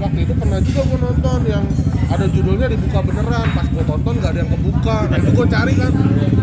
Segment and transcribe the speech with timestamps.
[0.00, 1.64] waktu itu pernah juga gue nonton yang
[2.12, 3.46] ada judulnya dibuka beneran.
[3.56, 4.98] Pas gue tonton nggak ada yang kebuka.
[5.08, 5.92] Nah itu gue cari kan.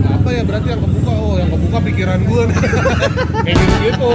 [0.07, 1.11] Apa ya berarti yang kebuka?
[1.13, 2.43] Oh yang kebuka pikiran gue
[3.45, 4.13] kayak gitu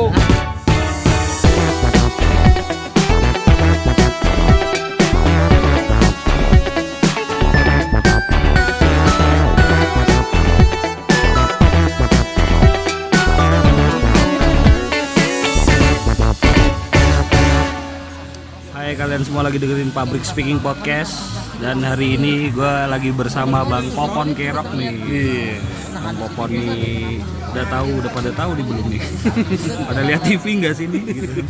[19.42, 21.18] semua lagi dengerin Pabrik Speaking Podcast
[21.58, 24.94] dan hari ini gue lagi bersama Bang Popon Kerok nih.
[25.02, 25.58] iya
[25.98, 27.18] Bang Popon nih
[27.50, 29.02] udah tahu udah pada tahu di belum nih.
[29.90, 31.00] pada lihat TV nggak sih ini?
[31.10, 31.42] Gitu.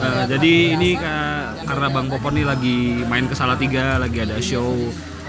[0.00, 4.72] Nah, jadi ini ka- karena Bang Popon nih lagi main ke Salatiga, lagi ada show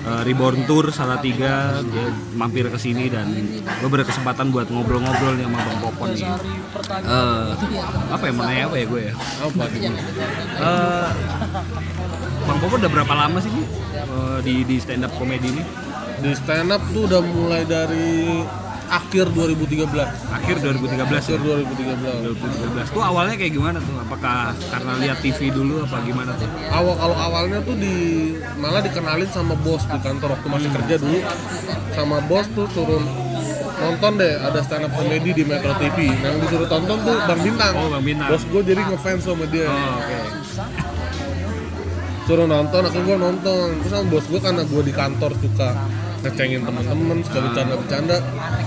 [0.05, 3.29] eh, Reborn Tour Salatiga, dia mampir ke sini dan
[3.61, 6.25] gue berkesempatan buat ngobrol-ngobrol nih sama Bang Popon nih.
[7.01, 7.49] Eh,
[8.11, 9.13] apa ya mau apa ya gue ya?
[9.13, 9.89] gitu
[10.61, 11.09] Eh,
[12.45, 15.63] Bang Popo udah berapa lama sih eh, di di stand up komedi ini?
[16.21, 18.45] di stand up tuh udah mulai dari
[18.91, 19.87] akhir 2013
[20.29, 21.39] Akhir 2013 akhir ya.
[21.39, 22.27] 2013
[22.83, 23.95] 2013 tuh awalnya kayak gimana tuh?
[23.97, 26.47] Apakah karena lihat TV dulu apa gimana tuh?
[26.69, 27.95] awal kalau awalnya tuh di
[28.55, 31.19] malah dikenalin sama bos di kantor waktu masih kerja dulu
[31.89, 32.99] sama bos tuh suruh
[33.73, 37.73] nonton deh ada stand up comedy di Metro TV yang disuruh tonton tuh Bang Bintang
[37.73, 38.29] Oh, Bang Bintang.
[38.29, 40.17] bos gue jadi ngefans sama dia Oh, oke.
[42.21, 45.69] suruh nonton aku gue nonton terus sama bos gue karena gue di kantor suka
[46.21, 48.17] ngecengin teman-teman suka bercanda-bercanda.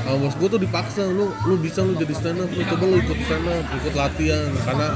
[0.00, 2.96] Sama bos gue tuh dipaksa lu lu bisa lu jadi stand up lu coba lu
[2.98, 4.50] ikut stand up ikut latihan.
[4.60, 4.86] Karena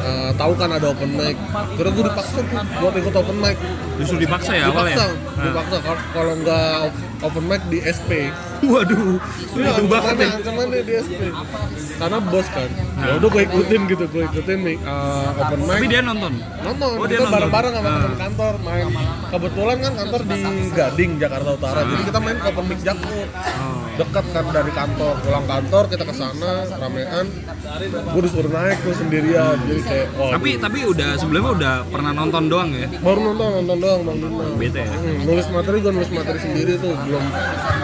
[0.00, 1.36] eh, tahu kan ada open mic.
[1.74, 2.44] Karena gue dipaksa tuh
[2.78, 3.56] buat ikut open mic.
[3.96, 4.94] Justru dipaksa ya awalnya?
[4.94, 5.44] dipaksa Nah.
[5.44, 8.10] dipaksa Kalau- kalau nggak op- open mic di SP
[8.60, 9.16] Waduh,
[9.50, 10.36] Iya, itu banget ancamannya, ya.
[10.36, 11.20] ancamannya di SP
[11.96, 15.86] karena bos kan ya udah gue ikutin gitu gue ikutin mic, eh, open mic Tapi
[15.88, 16.32] dia nonton.
[16.60, 17.34] nonton Oh, dia kita nonton.
[17.34, 17.94] bareng-bareng sama Ah.
[17.96, 18.86] teman kantor main
[19.28, 23.28] kebetulan kan kantor di Gading Jakarta Utara jadi kita main ke open mic Jakut
[23.58, 23.82] Oh.
[23.98, 25.14] Dekat kan dari kantor.
[25.26, 27.26] Pulang kantor kita ke sana ramean.
[28.14, 29.56] Gue disuruh naik tuh sendirian.
[29.66, 32.86] Jadi kayak wah Tapi tapi udah sebelumnya udah pernah nonton doang ya?
[33.02, 34.94] baru nonton nonton doang bang Bintang Bete ya.
[34.94, 36.94] Hmm, nulis materi gue nulis materi sendiri tuh.
[36.94, 37.24] Belum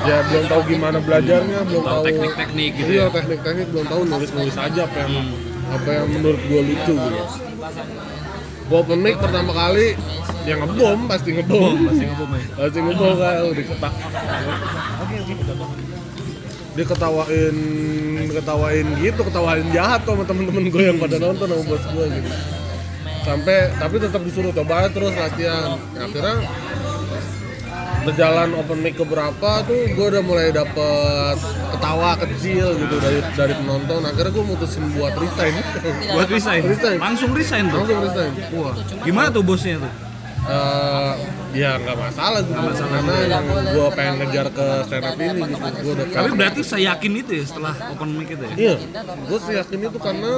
[0.05, 3.13] ya belum tahu gimana belajarnya belum Tahu teknik-teknik gitu iya ya.
[3.13, 5.15] teknik-teknik belum tahu nulis nulis aja apa yang
[5.75, 7.25] apa yang menurut gue lucu gitu.
[8.65, 9.99] Gue open mic pertama kali
[10.45, 11.75] yang ngebom pasti ngebom.
[11.89, 12.45] Masih ngebom ya.
[12.55, 13.93] pasti ngebom kan oh, diketak
[16.75, 17.57] diketawain
[18.35, 22.31] ketawain gitu ketawain jahat tuh sama temen-temen gue yang pada nonton sama bos gue gitu
[23.25, 26.37] sampai tapi tetap disuruh coba terus latihan akhirnya
[28.05, 31.37] berjalan open mic ke berapa tuh gue udah mulai dapet
[31.73, 35.55] ketawa kecil gitu dari dari penonton akhirnya gue mutusin buat resign
[36.13, 36.63] Buat resign.
[36.69, 36.99] Resign.
[37.01, 37.81] Langsung resign tuh.
[37.81, 40.14] langsung resign Wah, gimana tuh bosnya tuh?
[40.45, 41.13] Eh,
[41.57, 45.93] ya nggak masalah gitu karena yang gue pengen ngejar ke stand up ini gitu gue
[45.97, 48.53] udah Tapi berarti saya yakin itu ya setelah open mic itu ya?
[48.53, 48.75] Iya,
[49.25, 50.33] gue sih yakin itu karena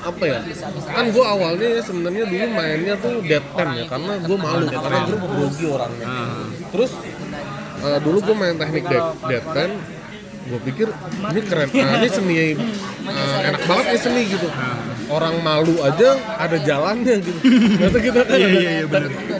[0.00, 0.38] apa ya?
[0.86, 5.18] Kan gue awalnya ya sebenarnya dulu mainnya tuh deadpan ya, karena gue malu karena gue
[5.18, 6.06] grogi orangnya.
[6.06, 6.46] Ah.
[6.70, 6.92] Terus
[7.82, 9.70] eh, dulu gue main teknik dead, deadpan,
[10.46, 10.88] gue pikir
[11.34, 14.46] ini keren, nah, ini seni eh, enak banget nih seni gitu.
[15.10, 17.38] Orang malu aja ada jalannya gitu.
[17.42, 18.84] Ternyata kita kan Iya, ada- iya, iya,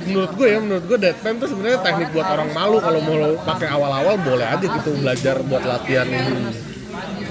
[0.02, 3.68] menurut gue ya, menurut gue deadpan tuh sebenarnya teknik buat orang malu kalau mau pakai
[3.68, 6.34] awal-awal boleh aja gitu belajar buat latihan ini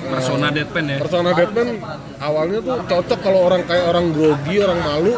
[0.01, 0.97] Persona deadpan ya?
[0.97, 1.77] persona Batman
[2.17, 5.13] awalnya tuh cocok kalau orang kayak orang grogi orang malu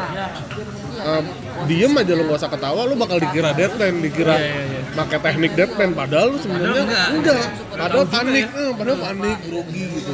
[1.00, 1.22] eh,
[1.64, 4.82] diem aja lo gak usah ketawa lo bakal dikira deadpan dikira Iya, iya, iya.
[4.92, 7.08] pakai teknik deadpan padahal lo sebenarnya enggak.
[7.14, 8.60] enggak padahal panik ya.
[8.60, 10.14] eh, padahal panik grogi gitu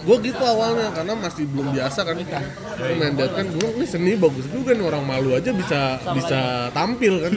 [0.00, 2.16] gue gitu awalnya karena masih belum biasa kan.
[2.16, 7.20] Gua main deadpan gue ini seni bagus juga nih orang malu aja bisa bisa tampil
[7.20, 7.34] kan.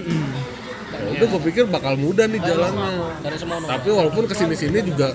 [0.95, 3.19] Ya udah gue pikir bakal mudah nih jalannya.
[3.67, 5.11] Tapi walaupun ke sini sini juga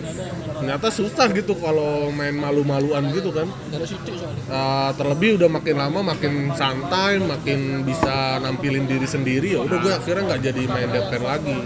[0.60, 3.48] ternyata susah gitu kalau main malu-maluan gitu kan.
[4.50, 9.92] Uh, terlebih udah makin lama makin santai makin bisa nampilin diri sendiri ya udah gue
[9.94, 11.56] akhirnya nggak jadi main deadpan lagi.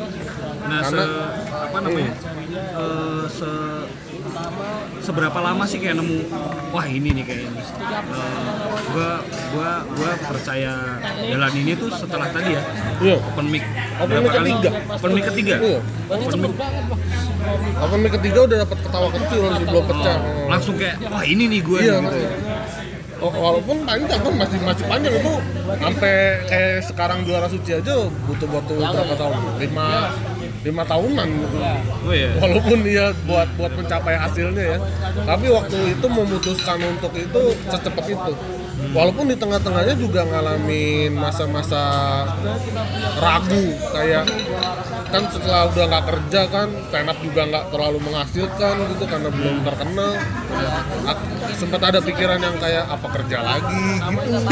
[0.64, 1.28] Nah, se, Karena-
[1.68, 2.12] apa namanya?
[2.54, 3.50] Eh, se
[5.04, 6.18] seberapa lama sih kayak nemu
[6.72, 7.60] wah ini nih kayak ini.
[7.60, 8.36] Eh,
[8.90, 9.10] gua
[9.52, 10.72] gua gua percaya
[11.04, 12.62] jalan ini tuh setelah tadi ya
[13.04, 13.62] iya open mic.
[14.00, 14.70] Open mic ketiga.
[14.96, 15.54] Open mic ketiga.
[15.60, 16.52] iya Open mic
[17.84, 21.44] open mic ketiga udah dapat ketawa kecil masih belum pecah oh, langsung kayak wah ini
[21.52, 22.18] nih gua iya gitu.
[23.22, 25.34] Oh, walaupun panjang kan masih masih panjang itu
[25.80, 26.14] sampai
[26.44, 27.94] kayak sekarang juara suci aja
[28.26, 30.12] butuh butuh berapa tahun lima
[30.64, 31.28] lima tahunan.
[31.28, 31.56] Gitu.
[32.04, 32.32] Oh iya.
[32.40, 34.78] walaupun dia buat buat mencapai hasilnya ya.
[35.24, 38.32] Tapi waktu itu memutuskan untuk itu secepat itu.
[38.94, 41.82] Walaupun di tengah-tengahnya juga ngalamin masa-masa
[43.16, 44.28] ragu kayak
[45.08, 49.56] kan setelah udah nggak kerja kan stand up juga nggak terlalu menghasilkan gitu karena belum
[49.62, 50.12] terkenal.
[51.54, 53.84] Sempat ada pikiran yang kayak apa kerja lagi?
[54.00, 54.42] Gitu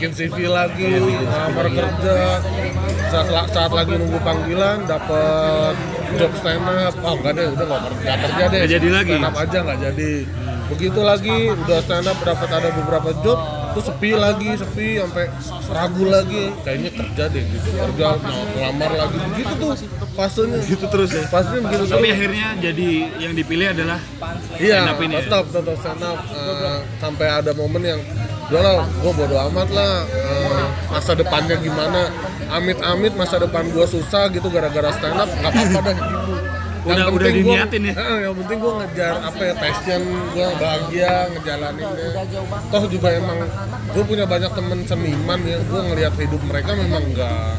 [0.00, 2.40] bikin CV lagi ngelamar kerja.
[3.12, 5.76] Saat, saat lagi nunggu panggilan dapat
[6.16, 8.58] job stand up oh enggak deh udah nggak kerja kerja deh.
[8.64, 9.12] Nggak jadi lagi.
[9.12, 10.12] stand up aja nggak jadi.
[10.72, 13.38] Begitu lagi udah stand up dapat ada beberapa job
[13.76, 15.24] terus sepi lagi sepi sampai
[15.68, 16.44] ragu lagi.
[16.64, 17.68] Kayaknya kerja deh gitu.
[17.76, 18.06] Kerja
[18.56, 19.16] ngelamar lagi.
[19.20, 19.70] Begitu tuh
[20.16, 20.60] fasenya.
[20.64, 21.22] Gitu terus ya?
[21.28, 22.16] Fasenya begitu Tapi terus.
[22.16, 24.00] akhirnya jadi yang dipilih adalah
[24.56, 25.20] iya stand up ini ya?
[25.28, 28.00] tetap tetap stand up Eh, sampai ada momen yang
[28.50, 29.94] udah lah gue bodo amat lah.
[30.04, 32.10] Eh, masa depannya gimana?
[32.50, 35.96] Amit-amit masa depan gue susah gitu gara-gara stand up nggak apa-apa dah.
[36.80, 37.94] Gitu Udah- udah penting gua- diniatin ya?
[37.94, 42.08] Eh, yang penting gue ngejar apa ya passion gue bahagia ngejalaninnya.
[42.66, 43.38] Toh juga emang
[43.86, 47.54] gue punya banyak temen seniman ya gue ngelihat hidup mereka memang nggak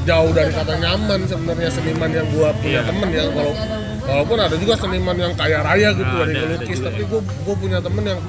[0.00, 2.86] jauh dari kata nyaman sebenarnya seniman yang gua punya Iya.
[2.86, 3.22] temen ya.
[3.28, 3.50] Walau,
[4.00, 7.20] walaupun ada juga seniman yang kaya raya gitu Nah, dari ada- ngelukis juga, tapi gua
[7.42, 8.20] gua punya temen yang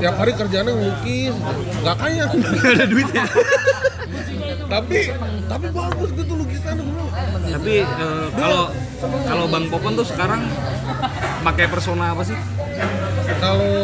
[0.00, 1.34] tiap hari kerjanya ngelukis
[1.84, 3.24] nggak kaya Nggak ada duitnya.
[4.70, 4.98] tapi
[5.50, 7.08] tapi bagus gitu gua bilang,
[7.50, 8.62] Tapi eh, kalau
[9.26, 10.40] kalau Bang Popon tuh sekarang
[11.42, 12.38] pakai persona apa sih?
[13.40, 13.74] kalau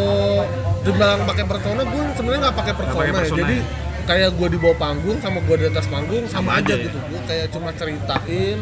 [0.83, 3.19] dibilang pakai persona gue sebenarnya nggak pakai persona, pakai ya.
[3.19, 3.65] persona jadi ya?
[4.07, 6.85] kayak gue di bawah panggung sama gue di atas panggung sama, Sama aja, aja ya?
[6.87, 8.59] gitu gue kayak cuma ceritain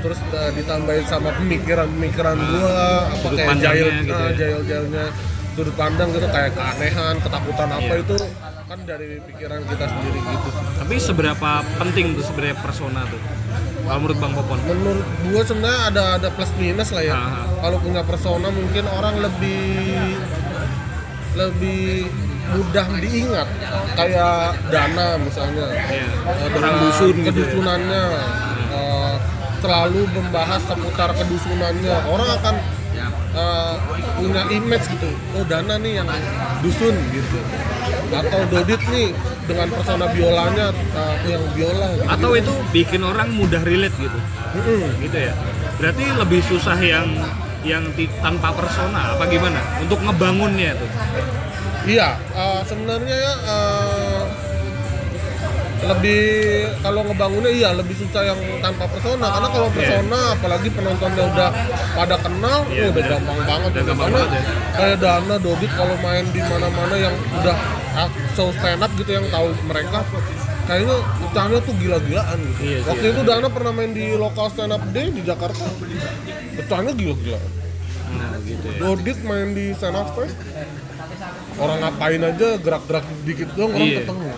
[0.00, 2.72] terus uh, ditambahin sama pemikiran-pemikiran gue
[3.04, 4.30] apa sudut kayak jail gitu uh, ya?
[4.34, 5.06] jail-jailnya
[5.60, 8.00] sudut pandang gitu kayak keanehan ketakutan apa Iya.
[8.00, 8.16] itu
[8.64, 10.48] kan dari pikiran kita sendiri gitu
[10.80, 13.20] Tapi seberapa penting tuh sebenarnya persona tuh?
[13.80, 14.56] Kalau menurut Bang Popon?
[14.62, 17.18] menurut gue sebenarnya ada ada plus minus lah ya
[17.58, 20.16] kalau punya persona mungkin orang lebih
[21.32, 22.08] lebih
[22.50, 23.48] mudah diingat
[23.94, 26.08] kayak dana misalnya Iya.
[26.08, 27.26] Eh, Orang dusun gitu ya?
[27.28, 28.02] kedusunannya
[28.72, 29.12] eh,
[29.60, 32.54] selalu membahas seputar kedusunannya orang akan
[33.08, 33.74] eh,
[34.18, 36.08] punya image gitu oh dana nih yang
[36.60, 37.38] dusun gitu
[38.10, 39.14] atau dodit nih
[39.46, 42.06] dengan persona biolanya eh, yang biola gitu.
[42.10, 44.18] Atau itu bikin orang mudah relate gitu?
[44.58, 44.82] Mm-mm.
[45.02, 45.34] Gitu ya?
[45.78, 47.06] Berarti lebih susah yang
[47.62, 49.58] yang ti- tanpa persona apa gimana?
[49.78, 50.90] Untuk ngebangunnya tuh?
[51.86, 54.22] Iya, eh, sebenarnya ya eh,
[55.80, 56.20] lebih
[56.80, 61.48] kalau ngebangunnya iya lebih susah yang tanpa persona karena kalau persona apalagi penontonnya udah
[61.96, 63.10] pada kenal Iya, oh, udah bener.
[63.10, 64.42] gampang banget Udah gampang karena banget ya.
[64.76, 67.56] kayak Dana Dodit kalau main di mana-mana yang udah
[67.96, 69.98] ah, show stand up gitu yang tahu mereka
[70.64, 72.60] kayaknya pecahnya tuh gila-gilaan gitu.
[72.62, 73.12] Iya Waktu iya.
[73.12, 75.64] itu Dana pernah main di lokal stand up day di Jakarta
[76.54, 77.50] pecahnya gila-gilaan.
[78.10, 78.78] Nah gitu ya.
[78.78, 80.36] Dodit main di stand up fest
[81.60, 83.98] orang ngapain aja gerak-gerak dikit doang orang Iya.
[84.00, 84.28] ketemu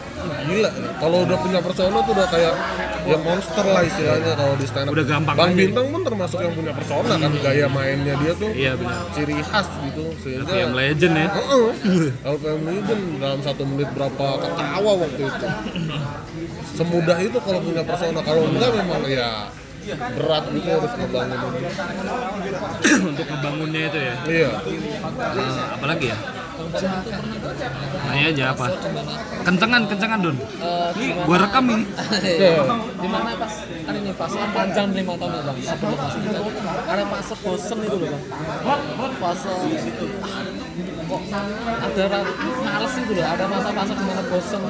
[0.42, 2.54] gila kalau udah punya persona tuh udah kayak
[3.02, 5.58] ya monster lah istilahnya kalau di stand up Udah gampang Bang aja.
[5.60, 9.02] Bintang pun termasuk yang punya persona kan gaya mainnya dia tuh Iya benar.
[9.12, 11.28] ciri khas gitu sehingga Yang legend ya.
[11.28, 11.66] Heeh.
[12.16, 15.46] Kalau PM Legend dalam satu menit berapa ketawa waktu itu
[16.72, 19.30] semudah itu kalau punya persona kalau enggak memang ya
[20.12, 21.38] berat gitu harus ngebangun
[23.08, 24.14] Untuk ngebangunnya itu ya.
[24.26, 24.50] iya
[25.12, 26.19] Nah, apalagi ya?
[26.72, 28.64] Nanya aja apa?
[29.44, 30.36] Kencengan, kencengan Don.
[30.96, 31.84] Ini gua rekam ini.
[32.22, 32.64] Iya.
[32.96, 33.52] Di mana pas
[33.82, 36.43] kan ini fase panjang lima tahun ya bang sebelum fase itu
[36.86, 38.10] ada fase bosen itu loh
[38.62, 39.52] bang fase
[41.02, 41.22] kok
[41.82, 42.19] ada
[42.62, 44.62] males itu loh ada masa-fase di mana bosen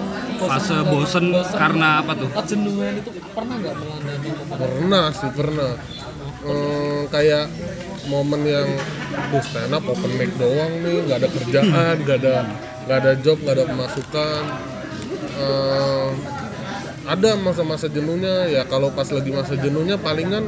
[0.42, 2.28] Fase bosen karena apa tuh?
[2.35, 4.56] kejenuhan itu pernah nggak melanda Popon?
[4.59, 5.73] pernah sih pernah
[6.42, 7.47] Hmm, kayak
[8.04, 8.68] momen yang
[9.28, 12.35] tuh stand up open mic doang nih nggak ada kerjaan nggak ada
[12.82, 14.42] nggak ada job nggak ada pemasukan
[15.32, 16.09] Eh,
[17.04, 20.44] ada masa-masa jenuhnya ya kalau pas lagi masa jenuhnya palingan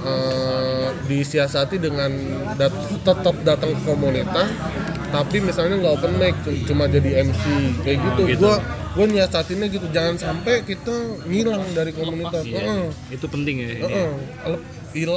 [0.00, 2.08] eh, disiasati dengan
[2.54, 4.48] dat- tetap datang ke komunitas
[5.08, 7.42] tapi misalnya nggak open mic cu- cuma jadi MC
[7.80, 8.40] kayak gitu, gitu.
[8.42, 8.60] gua
[8.92, 10.94] gua nyiasatinnya gitu jangan sampai kita
[11.24, 12.58] ngilang dari komunitas Iya.
[12.58, 12.84] Heeh.
[13.10, 13.82] Itu penting ya ini.
[13.82, 14.10] Heeh.
[14.38, 14.58] Kalau
[14.94, 15.10] il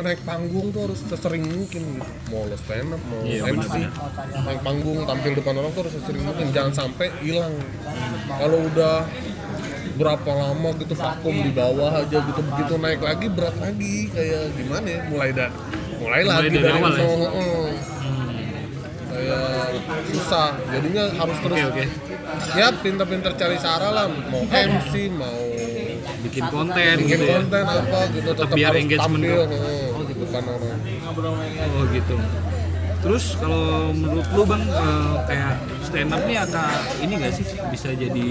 [0.00, 2.10] naik panggung tuh harus sesering mungkin gitu.
[2.32, 3.74] Mau lo stand up, mau Iya, MC,
[4.44, 6.46] naik panggung tampil depan orang tuh harus sesering mungkin.
[6.52, 7.54] Jangan sampai hilang.
[8.28, 9.06] Kalau udah
[9.92, 14.86] berapa lama gitu vakum di bawah aja gitu begitu naik lagi berat lagi kayak gimana
[14.88, 15.52] ya mulai dari
[16.00, 17.04] mulai lagi dari dari, awal ya?
[17.04, 17.66] heeh.
[19.12, 19.68] kayak
[20.08, 21.84] susah jadinya harus terus oke.
[22.56, 25.51] ya pinter-pinter cari cara lah mau MC mau
[26.22, 27.36] Bikin konten bikin gitu ya.
[27.36, 29.38] konten apa gitu tetap biar harus engagement tampil.
[29.44, 30.78] heeh, gitu kan orang
[31.68, 32.14] Oh gitu.
[33.02, 35.52] Terus kalau menurut lu bang eh, kayak
[35.82, 36.66] stand up nih akan
[37.00, 38.26] ini gak sih bisa jadi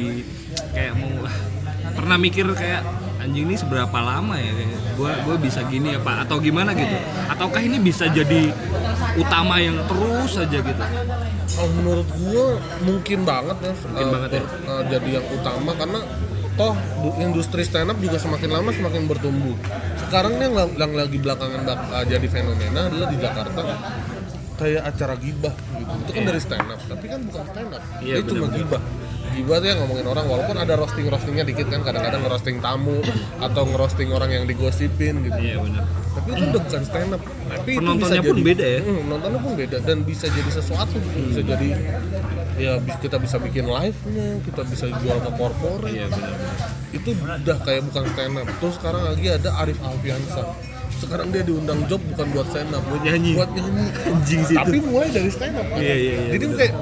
[0.71, 1.35] kayak mau ah,
[1.97, 2.81] pernah mikir kayak
[3.19, 4.47] anjing ini seberapa lama ya?
[4.49, 6.95] Kayak gua gua bisa gini apa atau gimana gitu?
[7.27, 8.47] Ataukah ini bisa jadi
[9.13, 10.83] utama yang terus aja gitu?
[11.51, 12.45] Kalau menurut gua
[12.81, 14.41] mungkin banget ya Mungkin eh, banget ya.
[14.41, 15.99] eh, jadi yang utama karena
[16.61, 19.57] toh du- industri stand up juga semakin lama semakin bertumbuh.
[19.97, 23.61] Sekarang yang, yang lagi belakangan bak- eh, jadi fenomena adalah di Jakarta
[24.61, 25.93] kayak acara gibah gitu.
[26.05, 28.81] Itu kan dari stand up tapi kan bukan stand up Iya, itu cuma gibah
[29.31, 32.99] gibah tuh yang ngomongin orang walaupun ada roasting roastingnya dikit kan kadang-kadang ngerosting tamu
[33.39, 35.39] atau ngerosting orang yang digosipin gitu.
[35.39, 35.83] Iya benar.
[36.11, 37.21] Tapi itu udah bukan stand up
[37.51, 38.79] tapi Penontonnya pun jadi, beda ya?
[38.83, 40.95] Hmm, penontonnya pun beda dan bisa jadi sesuatu.
[40.99, 41.17] Gitu.
[41.31, 41.69] bisa jadi
[42.59, 46.35] ya kita bisa bikin live nya kita bisa jual ke corporate iya benar
[46.93, 50.43] itu udah kayak bukan stand up terus sekarang lagi ada Arif Alfiansa.
[51.01, 53.33] Sekarang dia diundang job bukan buat stand up Buat nyanyi.
[53.33, 53.85] buat nyanyi.
[54.05, 55.79] Anjing sih tapi mulai dari stand up kan.
[55.81, 56.57] Iya, iya, iya, jadi bener.
[56.61, 56.73] kayak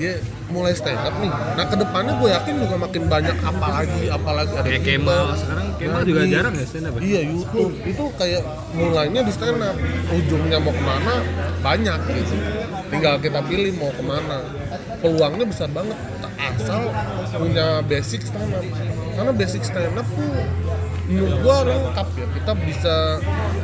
[0.00, 0.12] ya
[0.52, 4.68] mulai stand up nih nah ke depannya gue yakin juga makin banyak apalagi apalagi ada
[4.68, 6.34] kayak Kemal sekarang Kemal juga Nadine.
[6.36, 7.00] jarang ya stand up ya?
[7.02, 8.42] Iya YouTube itu kayak
[8.76, 9.76] mulainya di stand up,
[10.12, 11.14] ujungnya mau ke mana
[11.64, 12.36] banyak gitu.
[12.92, 14.38] Tinggal kita pilih mau ke mana.
[15.00, 15.96] Peluangnya besar banget
[16.38, 16.92] asal
[17.34, 18.62] punya basic stand up.
[19.16, 20.30] Karena basic stand up tuh
[21.08, 22.26] menurut gua lengkap ya.
[22.36, 22.94] Kita bisa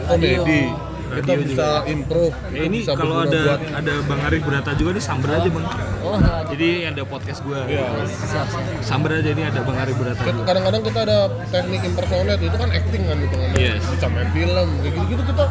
[0.08, 0.62] komedi,
[1.10, 4.70] kita Radio bisa improve, Ya, kita ini bisa kalau ada buat ada Bang Arif Berata
[4.72, 5.66] juga nih samber aja bang.
[6.00, 6.16] Oh,
[6.48, 7.60] Jadi ada podcast gua.
[7.64, 7.84] Iya.
[8.06, 8.46] siap.
[8.80, 10.20] Samber aja ini ada Bang Arif Berata.
[10.20, 10.42] juga.
[10.44, 13.82] kadang-kadang kita ada teknik impersonate itu kan acting kan gitu kan Yes.
[13.86, 15.44] bisa main film kayak gitu-gitu kita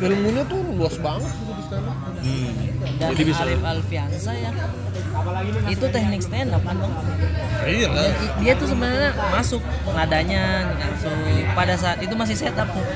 [0.00, 2.50] ilmunya tuh luas banget gitu di stand up Hmm.
[2.98, 4.50] Dan Jadi bisa Alif Alfiansa ya.
[5.66, 6.92] Itu teknik stand up kan bang.
[7.64, 10.42] iya lah Dia, dia tuh sebenarnya masuk nadanya
[10.74, 11.14] masuk
[11.52, 12.86] pada saat itu masih setup tuh.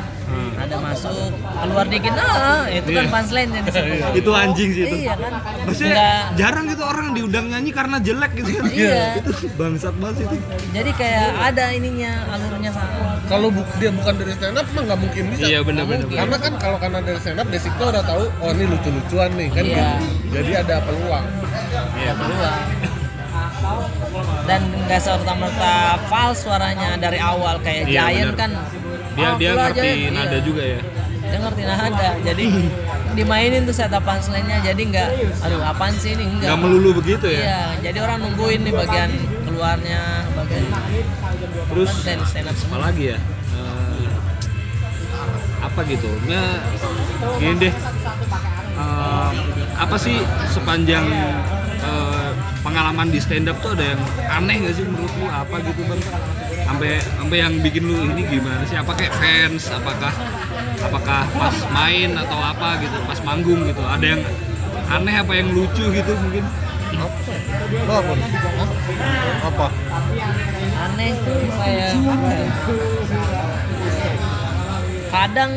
[0.43, 0.59] Hmm.
[0.59, 1.15] Nada masuk
[1.57, 3.11] keluar dikit ah itu kan Iya.
[3.11, 3.95] punchline di situ.
[4.17, 4.97] Itu anjing sih itu.
[5.01, 5.33] Iya kan.
[5.63, 8.65] Maksudnya Nggak- jarang gitu orang diundang nyanyi karena jelek gitu kan.
[8.69, 9.05] Iya.
[9.17, 10.37] itu bangsat banget itu.
[10.73, 13.11] jadi kayak ada ininya alurnya sama.
[13.25, 16.05] kalau bu- dia bukan dari stand up mah nggak mungkin bisa Iya benar-benar.
[16.05, 16.19] mungkin.
[16.19, 19.63] karena kan kalau karena dari stand up basicnya udah tahu oh ini lucu-lucuan nih kan
[19.63, 19.73] Iya.
[19.73, 20.07] gitu.
[20.33, 21.25] jadi ada peluang
[21.95, 22.13] Iya.
[22.15, 22.51] Kedua.
[24.43, 28.37] Dan nggak serta merta fals suaranya dari awal kayak Iya, Giant benar.
[28.37, 28.51] kan.
[29.12, 30.40] Dia "Ah, dia ngerti Giant." nada Iya.
[30.40, 30.81] juga ya.
[31.23, 32.45] dia ngerti nada jadi
[33.16, 35.09] dimainin tuh setup punchline-nya jadi nggak
[35.40, 37.40] aduh apaan sih ini enggak Gak melulu begitu ya.
[37.40, 39.11] iya jadi orang nungguin nih bagian
[39.42, 40.02] keluarnya
[40.33, 40.64] bagian
[41.73, 43.19] Terus dan stand up apa semua lagi ya?
[43.50, 44.09] Eh,
[45.59, 46.09] apa gitu?
[46.26, 46.45] Ya
[47.38, 47.73] gini deh.
[48.75, 49.31] Eh,
[49.75, 51.09] apa sih sepanjang
[51.81, 52.28] eh,
[52.61, 54.00] pengalaman di stand up tuh ada yang
[54.31, 56.00] aneh gak sih menurut lu apa gitu bang?
[56.73, 58.81] Sampai sampai yang bikin lu ini gimana sih?
[58.81, 59.69] Apa kayak fans?
[59.69, 60.09] Apakah
[60.81, 62.97] apakah pas main atau apa gitu?
[63.05, 63.85] Pas manggung gitu?
[63.85, 64.23] Ada yang
[64.88, 66.49] aneh apa yang lucu gitu mungkin?
[66.93, 68.12] apa
[69.43, 69.67] apa
[70.85, 71.88] aneh tuh apa ya?
[75.09, 75.52] kadang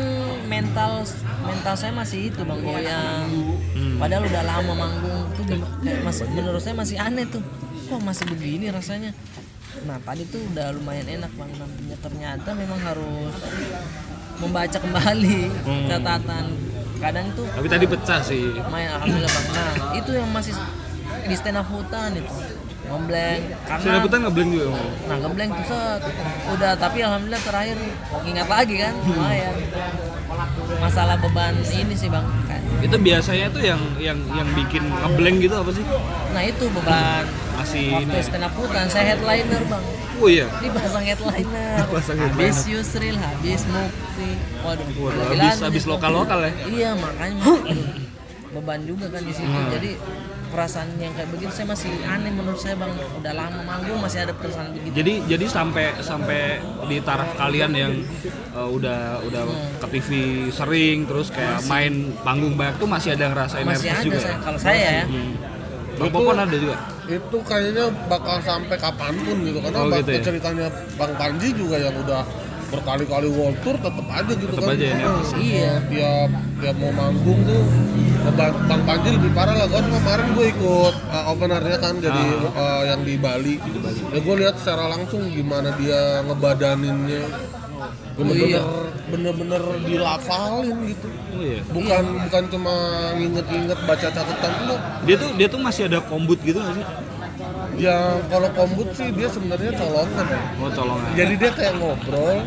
[0.48, 1.04] mental
[1.44, 3.28] mental saya masih itu bang goyang
[3.76, 4.00] Hmm.
[4.00, 7.44] padahal udah lama manggung tuh kayak masih menurut saya masih aneh tuh
[7.86, 9.12] kok masih begini rasanya
[9.82, 13.34] nah tadi tuh udah lumayan enak bang nantinya ternyata memang harus
[14.36, 15.86] membaca kembali Hmm.
[15.86, 16.44] catatan.
[16.96, 18.56] Kadang tuh Tapi tadi pecah sih.
[18.66, 19.46] main alhamdulillah bang.
[19.52, 20.52] Nah itu yang masih
[21.22, 22.32] di stand up hutan itu.
[22.86, 23.40] Ngebleng.
[23.66, 24.66] Karena Saya putar ngeblank juga.
[24.70, 24.88] Bang.
[25.04, 26.00] Nah ngebleng tuh set.
[26.48, 27.78] Udah tapi alhamdulillah terakhir
[28.24, 28.94] Ingat lagi kan?
[29.02, 29.54] Lumayan.
[30.76, 35.54] Masalah beban ini sih bang Kayak- itu biasanya tuh yang yang yang bikin ngeblank gitu
[35.54, 35.84] apa sih?
[36.30, 37.24] Nah itu beban
[37.66, 39.84] masih ini Waktu stand up hutan saya headliner bang.
[40.16, 40.46] Oh iya?
[40.62, 41.74] Dipasang headliner.
[41.82, 42.72] Dipasang Habis headliner.
[42.72, 44.30] Yusril Habis Mukti.
[44.62, 46.52] Waduh Waduh, habis habis lokal lokal ya?
[46.70, 47.42] Iya makanya.
[48.54, 49.50] Beban juga kan di situ.
[49.50, 49.90] Jadi
[50.46, 52.92] perasaan yang kayak begitu saya masih aneh menurut saya bang.
[53.18, 54.94] Udah lama manggung masih ada perasaan begitu.
[55.02, 57.92] Jadi jadi sampai sampai di taraf kalian yang
[58.54, 59.42] uh, udah udah
[59.82, 60.08] ke TV
[60.54, 64.30] sering terus kayak main panggung banyak tuh masih ada ngerasain masih nervous ada juga saya.
[64.30, 64.38] Ya?
[64.40, 65.04] kalau saya ya.
[65.10, 65.32] Hmm.
[65.96, 70.20] Bang Popon ada juga itu kayaknya bakal sampai kapan pun gitu karena Oh, gitu ya?
[70.20, 72.22] ceritanya Bang Panji juga yang udah
[72.66, 75.30] berkali-kali world tour tetap aja gitu Tetep kan aja ya, nervous.
[75.38, 75.72] Iya.
[75.86, 77.62] tiap tiap mau manggung tuh
[78.28, 82.58] Bang, Bang Panji lebih parah lah kan kemarin gue ikut uh, openernya kan jadi Ah.
[82.58, 83.54] uh, yang di Bali
[84.08, 87.22] ya gue lihat secara langsung gimana dia ngebadaninnya
[88.16, 88.64] bener-bener
[89.06, 92.74] bener-bener dilafalin gitu oh iya bukan bukan cuma
[93.14, 96.86] nginget-nginget baca catatan enggak dia tuh dia tuh masih ada kombut gitu nggak sih
[97.76, 97.96] ya
[98.26, 102.40] kalau kombut sih dia sebenarnya colongan ya oh colongan jadi dia kayak ngobrol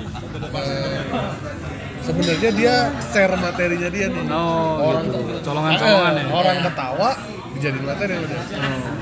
[0.49, 1.01] eh,
[2.01, 2.73] sebenarnya dia
[3.05, 5.19] share materinya dia nih Oh, Orang gitu.
[5.19, 6.31] tuh- Colongan-colongan Eh, ya.
[6.31, 7.09] orang ketawa
[7.51, 8.41] dijadiin materi udah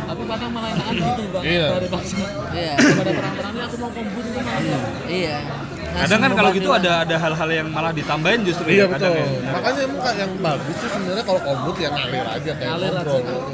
[0.07, 1.67] Tapi kadang malah enakan gitu bang Iya.
[1.69, 2.15] dari bangsa.
[2.49, 2.73] Iya.
[2.75, 4.81] Daripada terang-terang ini aku mau komput itu malah.
[5.05, 5.37] Iya.
[5.97, 9.13] Kadang kan kalau gitu ada ada hal-hal yang malah ditambahin justru iya ya betul.
[9.13, 9.51] kadang ya.
[9.51, 13.01] makanya emang yang bagus sih sebenarnya kalau kombut ya ngalir aja kayak Ngalir aja.
[13.01, 13.45] ngobrol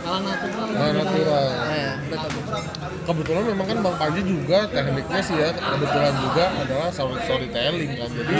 [0.00, 0.64] Malah natural.
[0.72, 1.44] Nah, natural.
[1.70, 2.30] Iya, betul.
[3.00, 8.08] kebetulan memang kan Bang Panji juga tekniknya sih ya kebetulan juga adalah story- storytelling kan.
[8.10, 8.38] Jadi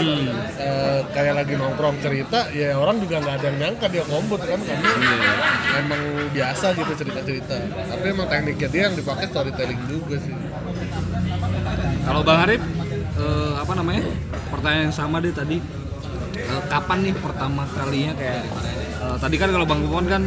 [0.57, 4.57] eh, kayak lagi nongkrong cerita ya orang juga nggak ada yang nyangka dia kombut kan
[4.57, 4.89] karena
[5.77, 6.01] emang
[6.33, 7.55] biasa gitu cerita-cerita.
[7.61, 10.33] Tapi emang tekniknya dia yang dipakai storytelling juga sih.
[12.01, 12.61] Kalau Bang Arif
[13.17, 14.03] eh, apa namanya?
[14.51, 15.57] Pertanyaan yang sama deh tadi.
[16.37, 18.43] Eh, kapan nih pertama kalinya kayak
[19.01, 20.23] eh, tadi kan kalau Bang Popon kan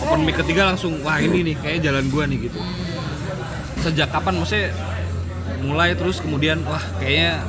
[0.00, 2.60] open mic ketiga langsung wah ini nih kayak jalan gua nih gitu.
[3.80, 4.72] Sejak kapan maksudnya
[5.60, 7.44] mulai terus kemudian wah kayaknya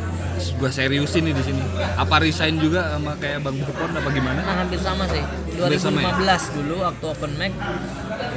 [0.56, 1.62] gua seriusin nih di sini.
[1.94, 4.40] Apa resign juga sama kayak Bang Popon apa gimana?
[4.40, 5.22] Nah, hampir sama sih.
[5.22, 6.12] Hampir sama ya?
[6.18, 7.54] 2015 dulu waktu open mic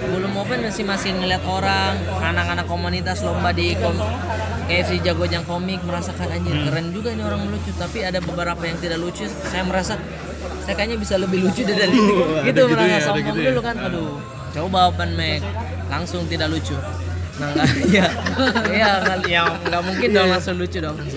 [0.04, 3.96] belum open masih masih ngeliat orang anak-anak komunitas lomba di kom
[4.64, 6.66] KFC Jagojang komik merasakan anjir Hmm.
[6.68, 9.96] keren juga ini orang lucu tapi ada beberapa yang tidak lucu saya merasa
[10.60, 13.40] saya kayaknya bisa lebih lucu dari itu Ada gitu gitu merasa ya, ada sombong gitu
[13.40, 13.48] ya.
[13.48, 14.12] dulu kan aduh
[14.52, 15.40] coba open mic
[15.88, 16.76] langsung tidak lucu
[17.34, 18.06] nah nggak ya
[18.70, 21.10] ya nggak ya, nggak mungkin dong langsung lucu dong ya.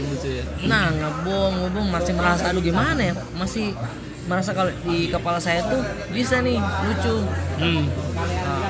[0.66, 3.14] Nah, ngebong, ngebong masih merasa aduh gimana ya?
[3.38, 3.78] Masih
[4.26, 7.16] merasa kalau di kepala saya tuh bisa nih lucu.
[7.62, 7.86] Hmm.
[8.18, 8.66] Nah,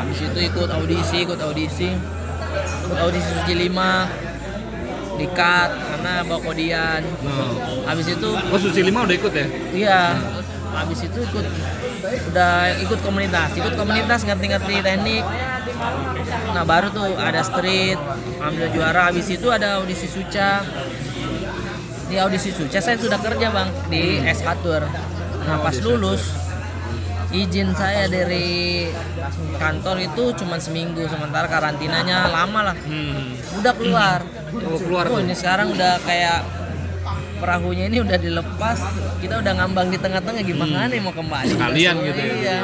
[0.00, 1.90] habis itu ikut audisi, ikut audisi.
[2.88, 4.28] Ikut audisi Suci 5
[5.18, 7.02] di cut karena bawa kodian.
[7.26, 7.50] Nah.
[7.90, 9.46] Habis itu Oh Susi lima udah ikut ya?
[9.74, 10.02] iya,
[10.70, 11.46] habis itu ikut
[12.30, 15.24] udah ikut komunitas, ikut komunitas ngerti-ngerti teknik.
[16.54, 17.98] Nah, baru tuh ada street,
[18.38, 19.10] ambil juara.
[19.10, 20.62] Habis itu ada audisi Suca.
[22.08, 24.88] Di audisi Suca saya sudah kerja, Bang, di S Catur.
[25.44, 26.48] Nah, pas lulus
[27.28, 28.88] izin saya dari
[29.60, 32.76] kantor itu cuma seminggu sementara karantinanya lama lah.
[32.88, 33.36] Hmm.
[33.60, 34.18] udah keluar.
[34.64, 36.48] Oh, keluar oh ini sekarang udah kayak
[37.38, 38.80] perahunya ini udah dilepas.
[39.20, 41.52] Kita udah ngambang di tengah-tengah gimana nih mau kembali?
[41.52, 42.34] Sekalian gitu ya?
[42.40, 42.60] iya.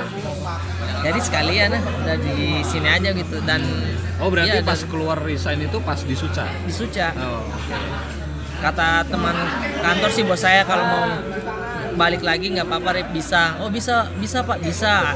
[1.04, 3.36] Jadi sekalian lah udah di sini aja gitu.
[3.44, 3.60] Dan
[4.22, 6.46] Oh berarti iya, pas dan keluar resign itu pas di Suca?
[6.46, 7.10] di Suca.
[7.18, 7.42] Oh.
[8.64, 9.36] Kata teman
[9.78, 11.04] kantor sih bos saya kalau mau
[11.94, 13.08] balik lagi nggak apa-apa Rip.
[13.12, 15.14] bisa oh bisa bisa pak bisa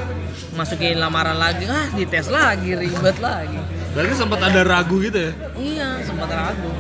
[0.53, 3.59] masukin lamaran lagi ah dites lagi ribet lagi
[3.89, 5.33] Berarti sempat ada ragu gitu ya?
[5.57, 6.71] iya sempat ragu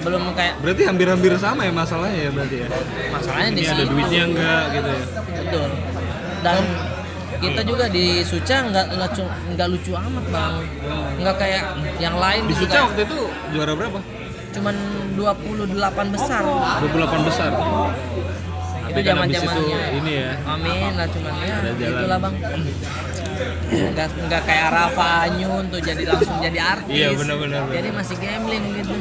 [0.00, 2.68] belum kayak Berarti hampir-hampir sama ya masalahnya ya berarti ya?
[3.10, 5.02] masalahnya di Ini ada situ duitnya enggak gitu ya?
[5.36, 5.68] betul
[6.42, 6.56] dan
[7.42, 10.54] kita juga di Suca nggak nggak cu- nggak lucu amat bang
[11.18, 11.62] nggak kayak
[11.98, 13.18] yang lain Di gitu, Suca kayak waktu itu
[13.52, 13.98] juara berapa?
[14.52, 14.74] Cuman
[15.14, 17.50] 28 besar 28 besar.
[18.82, 20.30] itu Tapi kan zaman itu zamannya ini ya.
[20.44, 22.34] amin lah cuman ya itulah bang
[23.92, 27.74] nggak nggak kayak Rafa Anyun tuh jadi langsung jadi artis Iya, benar-benar, benar.
[27.74, 28.94] jadi masih gambling gitu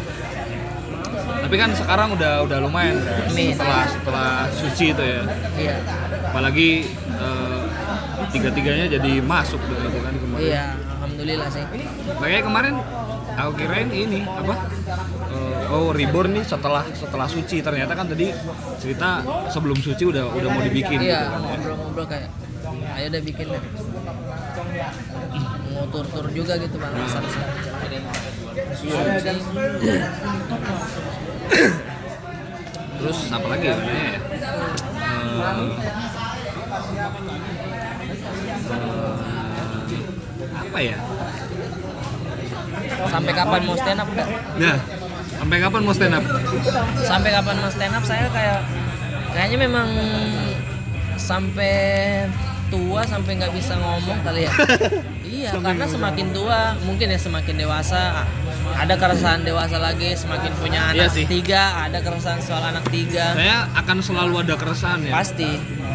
[1.21, 2.95] Tapi kan sekarang udah udah lumayan?
[3.27, 3.51] Amin.
[3.51, 5.21] setelah setelah suci itu ya.
[5.57, 5.75] iya
[6.25, 6.69] Apalagi
[7.11, 7.61] eh,
[8.31, 10.39] tiga-tiganya jadi masuk gitu kan kemarin.
[10.39, 11.63] iya alhamdulillah sih
[12.15, 12.73] Makanya kemarin
[13.33, 14.53] aku kirain ini apa?
[15.71, 17.63] Oh reborn nih setelah setelah suci.
[17.63, 18.29] Ternyata kan tadi
[18.77, 21.47] cerita sebelum suci udah udah mau dibikin iya gitu kan ya.
[21.47, 22.29] ngobrol-ngobrol kayak
[22.99, 23.63] ayo udah bikin deh.
[25.71, 26.93] Mau tur-tur juga gitu bang.
[26.99, 27.41] Asal suci.
[33.01, 34.15] Terus apa lagi ya eh,
[40.51, 40.97] apa ya?
[43.01, 44.27] sampai kapan mau stand up udah
[44.61, 44.77] Nah,
[45.41, 46.23] sampai kapan mau stand up?
[47.01, 48.59] sampai kapan mau stand up saya kayak
[49.31, 49.87] kayaknya memang
[51.17, 51.75] sampai
[52.67, 54.51] tua sampai nggak bisa ngomong kali ya
[55.27, 58.23] iya karena semakin tua mungkin ya semakin dewasa
[58.71, 61.25] ada keresahan dewasa lagi semakin punya Iya anak sih.
[61.27, 65.11] tiga ada keresahan soal anak tiga Saya akan selalu ada keresahan ya.
[65.11, 65.51] pasti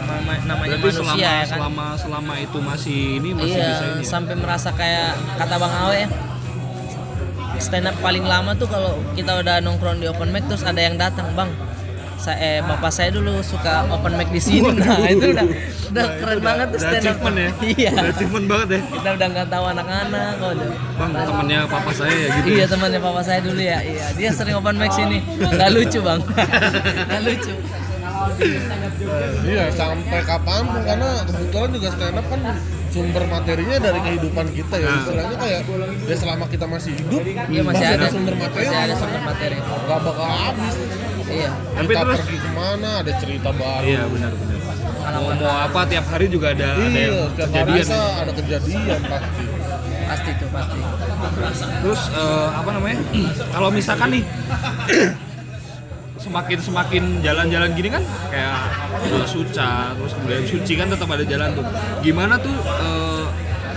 [0.07, 3.85] Nama- namanya Berarti manusia selama, ya kan selama selama itu masih ini masih iya bisa
[3.89, 3.97] ini.
[3.97, 4.07] ya?
[4.07, 6.09] sampai merasa kayak kata bang Awe ya
[7.59, 10.97] stand up paling lama tuh kalau kita udah nongkrong di open mic terus ada yang
[11.01, 11.51] datang bang
[12.16, 14.73] saya eh, bapak saya dulu suka open mic di sini.
[14.73, 15.47] Nah itu udah
[15.92, 17.19] udah keren banget tuh Udah stand up.
[17.23, 17.49] ya.
[17.77, 17.90] iya.
[17.92, 18.81] Udah achievement banget ya.
[18.88, 22.49] kita udah nggak tahu anak-anak kok udah Bang, temannya papa saya ya gitu.
[22.57, 23.79] iya temannya papa saya dulu ya.
[23.85, 25.19] Iya dia sering open mic sini.
[25.38, 26.21] Nggak lucu bang.
[27.09, 27.53] Nggak lucu
[29.43, 32.41] Iya sampai kapan pun karena kebetulan juga stand up kan
[32.89, 34.99] sumber materinya dari kehidupan kita ya Nah.
[34.99, 35.61] istilahnya kayak
[36.03, 39.57] ya selama kita masih hidup Iya masih ada sumber materi Masih ada sumber materi.
[39.59, 40.75] nggak bakal habis
[41.27, 41.51] Iya.
[41.51, 44.55] Tapi kita terus- pergi ke mana ada cerita baru Iya benar-benar.
[45.07, 47.79] Mau, mau apa tiap hari juga ada ada iya yang setiap hari kejadian.
[47.79, 49.45] bisa ada kejadian pasti
[50.07, 50.79] Pasti tuh pasti.
[51.83, 52.99] Terus eh, apa namanya?
[53.49, 54.23] Kalau misalkan nih
[56.16, 58.57] semakin semakin jalan-jalan gini kan kayak
[59.26, 61.64] suca terus kemudian suci kan tetap ada jalan tuh.
[62.00, 63.24] Gimana tuh eh,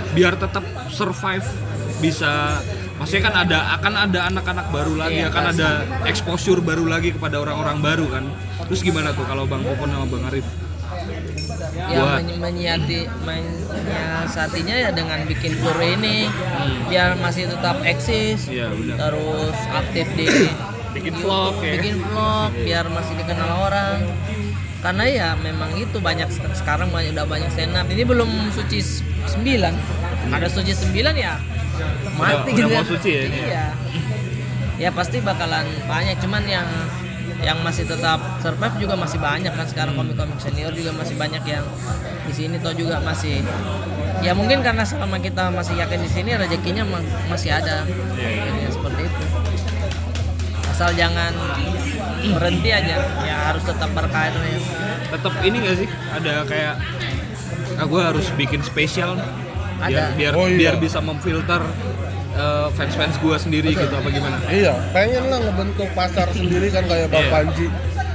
[0.10, 1.46] biar tetap survive
[2.00, 2.58] bisa
[2.96, 5.60] maksudnya kan ada akan ada anak-anak baru lagi Iya, akan pasti.
[5.60, 5.70] ada
[6.04, 8.24] exposure baru lagi kepada orang-orang baru kan.
[8.66, 10.48] Terus gimana tuh kalau Bang Popon sama Bang Arif?
[11.90, 16.28] Ya Buat- men- menyiati menyiasatinya ya dengan bikin tour ini
[16.86, 18.48] biar masih tetap eksis.
[18.48, 18.96] Iya, benar.
[19.00, 20.28] Terus aktif di
[21.00, 21.72] Bikin vlog ya.
[21.74, 23.98] bikin vlog biar masih dikenal orang.
[24.80, 27.84] Karena ya memang itu banyak sekarang banyak udah banyak stand up.
[27.86, 28.80] Ini belum suci
[29.26, 29.76] 9.
[30.30, 31.40] Ada suci 9 ya
[32.14, 32.88] mati Udah- gitu udah mau kan.
[32.90, 33.28] suci ya ya?
[33.42, 33.66] Iya.
[34.78, 36.68] Ya pasti bakalan banyak cuman yang
[37.40, 41.64] yang masih tetap survive juga masih banyak kan sekarang komik-komik senior juga masih banyak yang
[42.22, 43.40] di sini toh juga masih
[44.20, 47.88] ya mungkin karena selama kita masih yakin di sini rezekinya ma- masih ada
[48.20, 49.24] Ya, seperti itu
[50.80, 51.36] asal jangan
[52.32, 54.64] berhenti aja ya harus tetap berkarir
[55.12, 56.80] tetap ini gak sih ada kayak
[57.76, 59.28] ah, gue harus bikin spesial nih.
[59.82, 60.16] biar Ada.
[60.16, 60.56] biar, Oh, iya.
[60.56, 61.60] biar bisa memfilter
[62.32, 67.12] eh, fans-fans gue sendiri gitu apa gimana iya pengen lah ngebentuk pasar sendiri kan kayak
[67.12, 67.32] Bang Iya.
[67.34, 67.66] Panji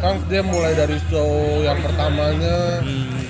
[0.00, 1.28] kan dia mulai dari show
[1.60, 3.23] yang pertamanya Hmm.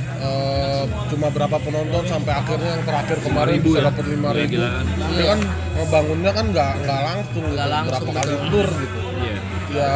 [1.06, 3.84] Cuma berapa penonton sampai akhirnya yang terakhir kemarin 5.000 bisa ya?
[3.86, 4.84] dapat lima ribu Gila-gilaan.
[5.06, 5.38] ini kan
[5.74, 7.54] ngebangunnya kan nggak nggak langsung gitu.
[7.54, 8.50] Nggak langsung, berapa kali betul.
[8.50, 9.36] tour gitu Iya.
[9.74, 9.92] ya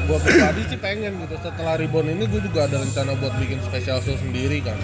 [0.00, 3.98] gue pribadi sih pengen gitu setelah Ribbon ini gue juga ada rencana buat bikin special
[3.98, 4.76] show sendiri kan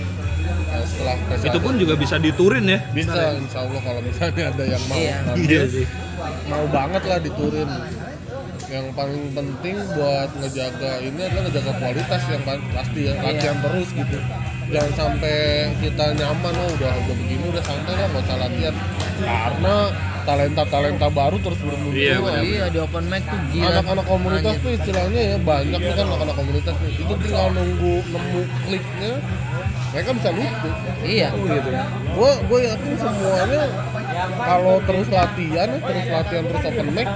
[0.44, 4.64] Nah, setelah special itu pun juga bisa diturin ya bisa insya Allah kalau misalnya ada
[4.66, 5.16] yang mau Iya.
[5.37, 5.87] Iya sih
[6.44, 7.70] mau banget lah diturin
[8.66, 13.88] yang paling penting buat ngejaga ini adalah ngejaga kualitas yang pa- pasti ya latihan terus
[13.92, 14.18] gitu
[14.75, 18.75] jangan sampai kita nyaman oh udah udah begini udah santai lah nggak usah latihan.
[19.23, 19.75] Karena
[20.25, 22.01] talenta talenta baru terus bermunculan.
[22.01, 22.43] Iya, benar.
[22.43, 23.71] iya di open mic tuh gila.
[23.71, 28.41] Anak-anak komunitas tuh istilahnya ya banyak tuh kan anak-anak komunitas nih itu tinggal nunggu nemu
[28.67, 29.13] kliknya
[29.95, 30.71] mereka bisa lucu
[31.07, 31.29] iya.
[31.31, 31.71] Gitu.
[32.19, 33.63] Gue gue yakin semuanya
[34.35, 37.09] kalau terus latihan terus latihan terus open mic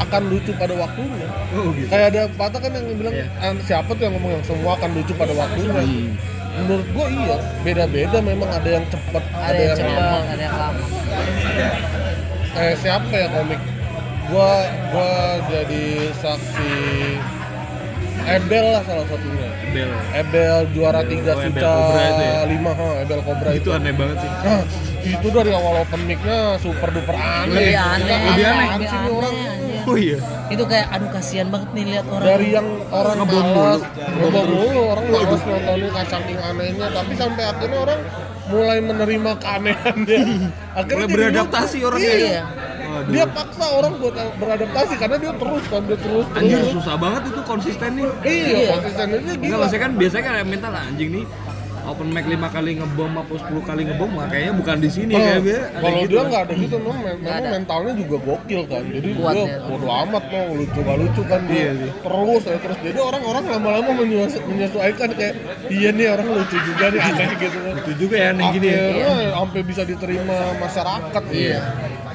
[0.00, 1.28] akan lucu pada waktunya.
[1.92, 5.12] Kayak ada patah kan yang bilang "Ah, siapa tuh yang ngomong yang semua akan lucu
[5.12, 5.84] pada waktunya
[6.52, 10.18] menurut gue iya beda-beda memang ada yang cepet ada, ada yang yang cepat lama.
[10.32, 10.84] ada yang lama.
[12.52, 13.60] Eh siapa ya komik?
[14.28, 14.52] Gua
[14.92, 15.12] gua
[15.48, 15.84] jadi
[16.20, 16.72] saksi
[18.22, 19.50] Ebel lah salah satunya.
[19.74, 21.74] Bel Ebel juara tiga Oh, Ebel Suca
[22.22, 22.46] ya?
[22.46, 23.70] lima ha Ebel Cobra itu itu.
[23.72, 24.30] aneh banget sih.
[24.30, 24.62] Nah,
[25.02, 27.50] itu dari awal open mic-nya super duper aneh.
[27.50, 29.61] Lebih aneh, Lebih aneh, aneh lebih sih ini aneh, orang anjir.
[29.82, 30.18] Oh iya
[30.48, 33.78] itu kayak aduh kasihan banget nih lihat orang dari yang orang Ngebom mulu.
[34.20, 38.00] ngebom mulu orang malas nontonnya kan saking anehnya tapi sampai akhirnya orang
[38.44, 40.20] mulai menerima keanehannya
[40.78, 42.28] akhirnya mulai beradaptasi orangnya iya.
[42.28, 42.44] ya
[42.82, 43.08] Waduh.
[43.08, 47.22] dia paksa orang buat beradaptasi karena dia terus kan dia terus anjir terus susah banget
[47.32, 48.68] itu konsistennya iya Iya.
[48.76, 51.24] konsistennya Enggak gila maksudnya kan biasanya kan mental anjing nih
[51.84, 55.18] open mic lima kali ngebom apa 10 kali ngebom mah kayaknya bukan di sini Oh,
[55.18, 56.26] kayak dia ada kalau gitu dia kan.
[56.26, 57.48] nggak ada gitu memang, memang ada.
[57.50, 59.56] mentalnya juga gokil kan jadi Kuat dia ya.
[59.64, 61.90] bodo amat mau lucu gak lucu kan dia Iya sih.
[61.98, 65.34] terus ya terus jadi orang-orang lama-lama menyesu- menyesuaikan kayak
[65.68, 68.82] iya nih orang lucu juga nih aneh gitu kan Itu juga ya aneh gini ya
[69.32, 71.60] sampai bisa diterima masyarakat Iya.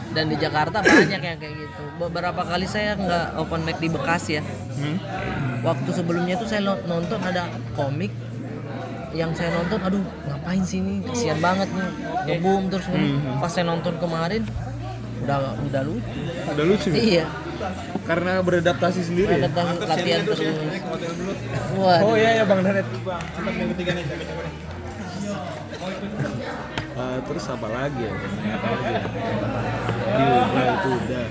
[0.08, 1.84] Dan di Jakarta banyak yang kayak gitu.
[2.00, 4.44] Beberapa kali saya nggak open mic di Bekasi ya.
[4.74, 4.98] Hmm?
[5.60, 8.10] Waktu sebelumnya tuh saya nonton ada komik
[9.16, 11.90] yang saya nonton, aduh ngapain sih ini kasihan banget nih
[12.28, 13.16] ngebum terus ini.
[13.16, 13.40] Hmm.
[13.40, 14.44] Pas saya nonton kemarin
[15.24, 16.20] udah udah lucu.
[16.48, 17.26] udah lucu Iya.
[18.06, 19.50] karena beradaptasi sendiri ya?
[19.50, 20.40] Ada latihan terus.
[21.76, 22.00] Wah.
[22.06, 22.86] oh iya ya bang Danet
[26.98, 28.14] Eh, terus apa lagi ya?
[28.58, 29.02] Apa lagi ya?
[30.18, 31.26] Ini udah itu udah.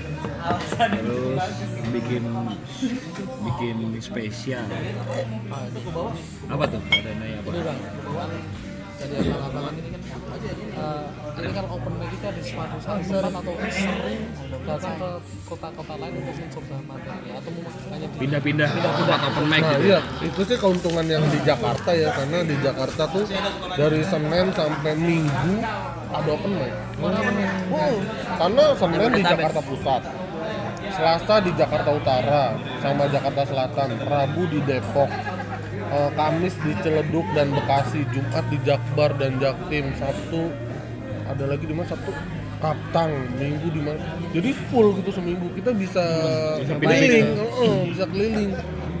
[0.47, 1.43] Terus
[1.91, 2.23] bikin
[3.43, 4.65] bikin spesial.
[6.47, 6.81] Apa tuh?
[6.87, 7.49] Ada nanya apa?
[7.51, 7.79] Ini bang,
[8.97, 10.01] jadi abang-abangan ini kan
[10.73, 11.05] eh,
[11.37, 14.21] ini kan open mic kita di suatu saat atau sering
[14.65, 15.09] datang ke
[15.45, 19.85] kota-kota lain untuk mencoba materi atau mungkin hanya Pindah-pindah tempat open mic Nah gitu.
[19.85, 23.25] iya, itu sih keuntungan yang di Jakarta ya, karena di Jakarta tuh
[23.77, 25.53] dari Senin sampai Minggu
[26.09, 26.73] ada open mic.
[27.69, 27.97] Oh,
[28.41, 30.01] karena Senin di Jakarta Pusat,
[30.93, 32.43] Selasa di Jakarta Utara,
[32.79, 35.09] sama Jakarta Selatan, Rabu di Depok,
[35.91, 40.51] eh, Kamis di Ciledug dan Bekasi, Jumat di Jakbar dan Jaktim, Sabtu
[41.27, 42.11] ada lagi di mana Sabtu
[42.57, 44.01] Kaptang, Minggu di mana.
[44.33, 46.01] Jadi full gitu seminggu kita bisa,
[46.65, 48.51] keliling, heeh, bisa keliling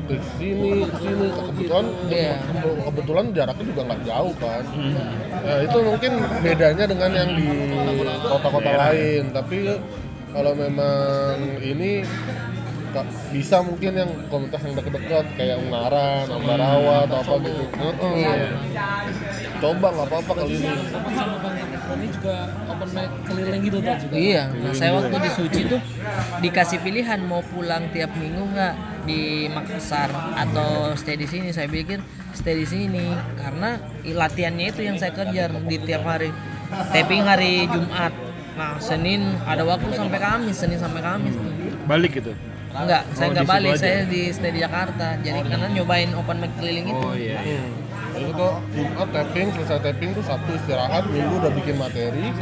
[0.07, 1.27] ke sini, ke sini.
[1.33, 2.35] Kebetulan Iya.
[2.85, 4.63] kebetulan jaraknya juga nggak jauh kan.
[5.41, 6.11] Ya, itu mungkin
[6.45, 7.49] bedanya dengan yang di
[8.29, 9.23] kota-kota lain.
[9.33, 9.59] Tapi
[10.37, 12.05] kalau memang ini
[13.33, 17.63] bisa mungkin yang komunitas yang deket-deket kayak Ungaran, Ambarawa atau apa gitu.
[17.73, 18.53] Heeh.
[19.57, 20.69] Coba nggak apa-apa kali ini.
[20.93, 22.35] Sama sama Bang ini juga
[22.69, 24.13] open mic keliling gitu tuh juga.
[24.13, 25.81] Iya, nah saya waktu di Suci tuh
[26.45, 28.75] dikasih pilihan mau pulang tiap minggu nggak
[29.09, 31.49] di Makassar atau stay di sini.
[31.49, 31.97] Saya pikir
[32.37, 33.05] stay di sini
[33.41, 36.29] karena latihannya itu yang saya kejar di tiap hari.
[36.93, 38.26] Taping hari Jumat.
[38.57, 41.35] Nah Senin ada waktu sampai Kamis, Senin sampai Kamis.
[41.85, 42.33] Balik gitu.
[42.67, 43.81] Enggak, saya Oh, nggak di situ balik, aja?
[43.81, 45.07] saya di stay di Jakarta.
[45.17, 46.99] Jadi karena nyobain open mic keliling itu.
[46.99, 47.37] Oh iya.
[47.41, 47.61] iya.
[48.17, 52.33] Itu tuh Jumat tapping, selesai tapping tuh Sabtu istirahat, Minggu udah bikin materi.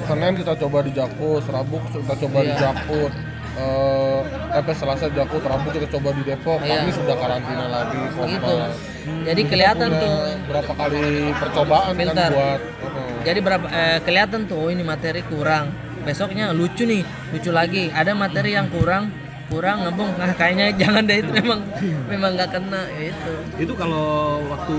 [0.00, 2.58] Senin kita coba di Jakpus, Rabu kita coba di Iya.
[2.60, 3.12] Jakput.
[3.54, 6.74] Eh, apa Selasa Jakut, Rabu kita coba di Depok, Iya.
[6.80, 8.74] Kamis sudah karantina lagi, kompas.
[9.04, 9.24] Gitu.
[9.28, 10.16] Jadi kelihatan tuh
[10.48, 11.04] berapa kali
[11.36, 12.30] percobaan Filter.
[12.32, 15.68] kan buat uh, Jadi berapa eh, kelihatan tuh oh ini materi kurang.
[16.04, 17.88] Besoknya lucu nih, lucu lagi.
[17.88, 19.08] Ada materi yang kurang,
[19.48, 20.20] kurang ngebong.
[20.20, 21.60] Nah, kayaknya jangan deh itu memang
[22.08, 23.32] memang nggak kena ya itu.
[23.60, 24.76] Itu kalau waktu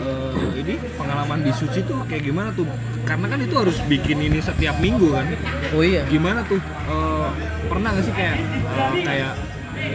[0.00, 2.68] eh, ini pengalaman di Suci tuh kayak gimana tuh?
[3.04, 5.28] Karena kan itu harus bikin ini setiap minggu kan.
[5.76, 6.04] Oh iya.
[6.08, 6.60] Gimana tuh?
[6.88, 7.28] Eh,
[7.68, 9.32] pernah nggak sih kayak eh, kayak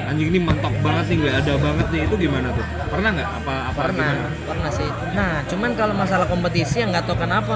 [0.08, 2.66] anjing ini mentok banget nih nggak ada banget nih itu gimana tuh?
[2.88, 3.30] Pernah nggak?
[3.44, 4.30] Apa apa Pernah, gimana?
[4.48, 4.90] pernah sih.
[5.14, 7.56] Nah, cuman kalau masalah kompetisi yang nggak tahu kenapa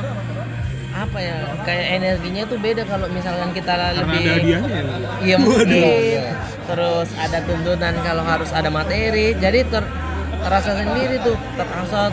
[0.92, 4.84] apa ya kayak energinya tuh beda kalau misalkan kita Karena lebih ada hadiahnya ya.
[5.24, 6.22] Iya mungkin.
[6.68, 9.32] Terus ada tuntutan kalau harus ada materi.
[9.40, 9.84] Jadi ter,
[10.44, 12.12] terasa sendiri tuh terasa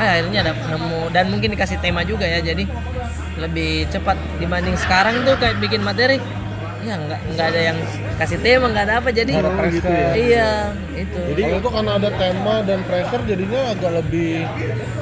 [0.00, 2.40] eh, akhirnya ada nemu dan mungkin dikasih tema juga ya.
[2.40, 2.64] Jadi
[3.38, 6.16] lebih cepat dibanding sekarang tuh kayak bikin materi.
[6.78, 7.78] Ya nggak nggak ada yang
[8.16, 10.10] kasih tema nggak ada apa jadi ada pressure ya?
[10.14, 10.50] iya
[10.94, 14.46] itu Kalau itu karena ada tema dan pressure jadinya agak lebih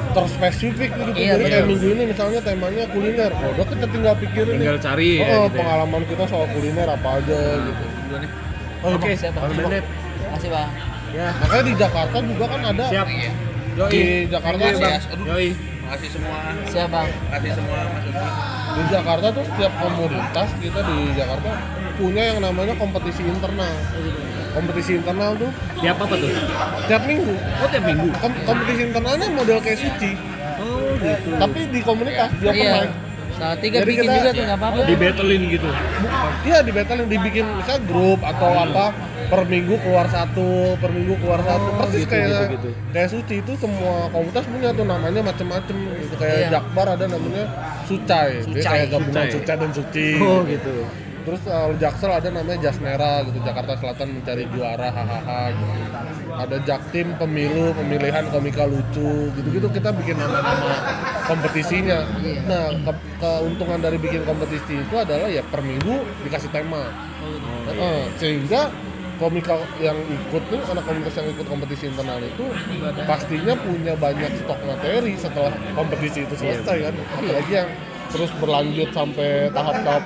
[0.09, 1.11] terspesifik gitu.
[1.13, 3.29] Iya, Jadi kayak minggu ini misalnya temanya kuliner.
[3.31, 4.83] Oh, udah kita tinggal pikirin Tinggal nih.
[4.83, 5.59] cari ya, Oh, gitu ya.
[5.61, 7.83] pengalaman kita soal kuliner apa aja gitu.
[8.77, 9.13] Oh, Oke, Bang.
[9.15, 9.39] siapa?
[10.27, 10.69] Kasih bang.
[11.13, 11.29] Ya.
[11.35, 12.85] Makanya di Jakarta juga kan ada.
[12.89, 13.07] Siap.
[13.87, 14.93] Di Jakarta you, Bang.
[15.07, 15.47] Aduh, Yoi.
[15.83, 16.37] Makasih semua.
[16.65, 17.07] Siapa bang?
[17.23, 18.25] Makasih semua Mas Uki.
[18.77, 21.49] Di Jakarta tuh setiap komunitas kita di Jakarta
[21.95, 23.73] punya yang namanya kompetisi internal.
[24.53, 26.29] Kompetisi internal tuh Tiap apa tuh?
[26.85, 27.33] tiap minggu.
[27.33, 28.07] Oh tiap minggu.
[28.15, 30.11] Kom- kompetisi internalnya model kayak suci,
[30.59, 31.29] Oh gitu.
[31.35, 32.73] tapi di komunitas di open Iya.
[32.75, 32.91] mic.
[33.37, 34.77] Nah, tiga Jadi bikin kita- juga tuh nggak apa-apa.
[34.83, 35.69] Di battlein gitu.
[36.41, 38.85] Iya di battle yang dibikin misalnya grup atau apa
[39.27, 41.67] per minggu keluar satu, per minggu keluar satu.
[41.77, 42.69] Persis gitu, kayak gitu, gitu.
[42.89, 46.47] kayak suci itu semua komunitas punya tuh namanya macem-macem gitu kayak Iya.
[46.53, 47.43] Jakbar ada namanya
[47.83, 48.63] Sucai, dia Sucai.
[48.65, 49.35] kayak gabungan Sucai.
[49.35, 50.07] Sucai dan Suci.
[50.17, 50.75] Oh gitu.
[51.27, 55.75] Terus uh, Jaksel ada namanya Jasmera gitu Jakarta Selatan mencari juara hahaha gitu.
[56.37, 60.71] Ada Jaktim pemilu pemilihan komika lucu gitu-gitu kita bikin nama-nama
[61.27, 62.07] kompetisinya.
[62.47, 66.95] Nah ke- keuntungan dari bikin kompetisi itu adalah ya per minggu dikasih tema.
[67.67, 68.71] Heeh, sehingga
[69.17, 72.45] komika yang ikut nih anak komunitas yang ikut kompetisi internal itu
[73.03, 76.93] pastinya punya banyak stok materi setelah kompetisi itu selesai kan?
[77.17, 77.69] Apalagi yang
[78.07, 80.03] terus berlanjut sampai tahap-tahap.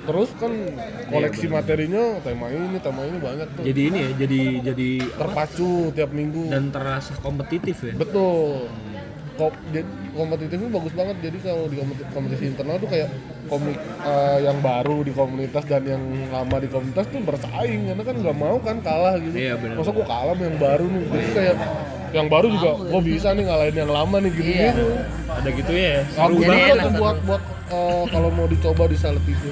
[0.00, 0.52] Terus kan
[1.12, 3.62] koleksi materinya tema ini tema ini banyak tuh.
[3.68, 4.42] Jadi ini ya, jadi
[4.72, 5.18] jadi apa?
[5.22, 6.48] terpacu tiap minggu.
[6.48, 7.92] Dan terasa kompetitif ya.
[7.94, 8.72] betul.
[9.36, 9.88] Ko- jadi
[10.20, 13.08] kompetitifnya bagus banget jadi kalau di kompetisi, kompetisi internal tuh kayak
[13.46, 18.14] komik eh, yang baru di komunitas dan yang lama di komunitas tuh bersaing karena kan
[18.16, 19.74] nggak mau kan kalah gitu Iya, benar.
[19.76, 21.56] masa gua kalah sama yang baru nih jadi kayak
[22.10, 24.68] yang baru juga gua bisa nih ngalahin yang lama nih gitu Iya.
[24.68, 24.86] gitu
[25.30, 25.96] Ada gitu ya.
[26.10, 27.00] Bagus Jadi banget enak, tuh seru.
[27.00, 29.50] buat buat eh, kalau mau dicoba di salep itu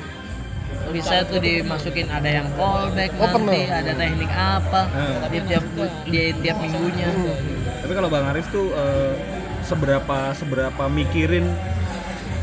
[0.89, 3.79] bisa tuh dimasukin ada yang callback Oh, nanti pernah.
[3.79, 5.17] ada teknik apa Hmm.
[5.29, 5.65] di tiap
[6.05, 7.09] di tiap minggunya
[7.79, 9.13] Tapi kalau Bang Arif tuh eh,
[9.69, 11.45] seberapa seberapa mikirin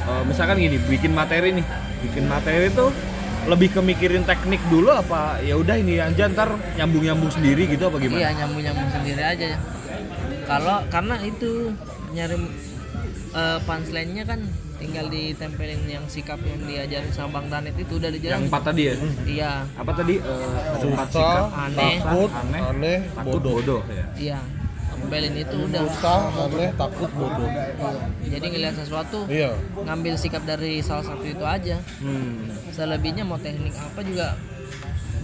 [0.06, 1.66] eh, misalkan gini, bikin materi nih.
[2.02, 2.94] Bikin materi tuh
[3.46, 7.98] lebih ke mikirin teknik dulu apa ya udah ini aja ntar nyambung-nyambung sendiri gitu apa
[7.98, 8.18] gimana?
[8.20, 9.60] iya nyambung nyambung sendiri aja ya
[10.46, 11.70] kalau karena itu
[12.10, 12.38] nyari
[13.32, 14.42] eh, punchline-nya kan
[14.76, 18.82] tinggal ditempelin yang sikap yang diajarin sama Bang Tanit itu udah Yang dijelasin empat tadi
[18.82, 18.94] ya?
[19.26, 20.16] iya Apa tadi?
[20.18, 21.46] Eh, ada empat susah sikap.
[21.56, 21.94] Aneh.
[21.96, 22.62] takut Aneh.
[22.66, 24.06] aneh, Takut bodoh bodoh ya.
[24.18, 24.40] iya
[25.06, 25.82] tempelin itu udah.
[25.86, 27.50] Susah aneh takut bodoh.
[28.26, 29.54] Jadi ngelihat sesuatu iya.
[29.86, 31.78] ngambil sikap dari salah satu itu aja.
[32.02, 32.50] Hmm.
[32.76, 34.36] selebihnya mau teknik apa juga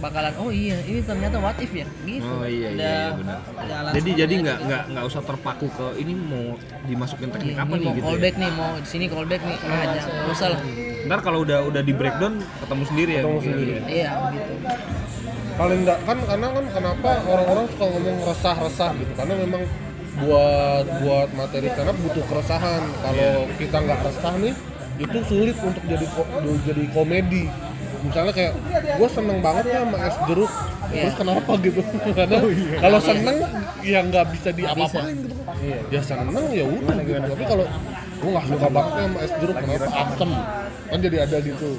[0.02, 3.38] bakalan oh iya ini ternyata what if ya gitu Oh iya, iya, Udah- iya, benar.
[3.62, 4.42] alasan Jadi jadi aja.
[4.42, 6.44] nggak nggak nggak usah terpaku ke ini mau
[6.82, 8.04] dimasukin teknik Ini apa nih mau gitu.
[8.04, 8.40] callback Ya?
[8.40, 10.60] nih mau di sini callback nih ah jangan nggak usah lah
[11.02, 13.22] Ntar kalau udah udah di breakdown ketemu sendiri ya.
[13.22, 13.72] Ketemu Iya, sendiri.
[13.72, 13.82] iya.
[13.88, 14.52] iya gitu
[15.52, 19.62] paling enggak kan karena kan kenapa orang-orang suka ngomong resah-resah gitu karena memang
[20.14, 24.54] buat buat materi stand up butuh keresahan kalau kita nggak resah nih
[24.94, 26.06] itu sulit untuk jadi
[26.62, 27.44] jadi komedi
[28.02, 28.52] misalnya kayak
[28.98, 30.52] gue seneng banget ya sama es jeruk
[30.92, 31.80] terus kenapa gitu?
[32.12, 32.38] Karena
[32.82, 33.36] kalau seneng
[33.82, 35.34] ya nggak bisa diapa-apain gitu.
[35.88, 37.20] Ya seneng ya udah gitu.
[37.32, 37.66] tapi kalau
[38.22, 39.86] gue nggak suka banget sama es jeruk kenapa?
[39.88, 40.30] Asem.
[40.92, 41.70] Kan jadi ada gitu.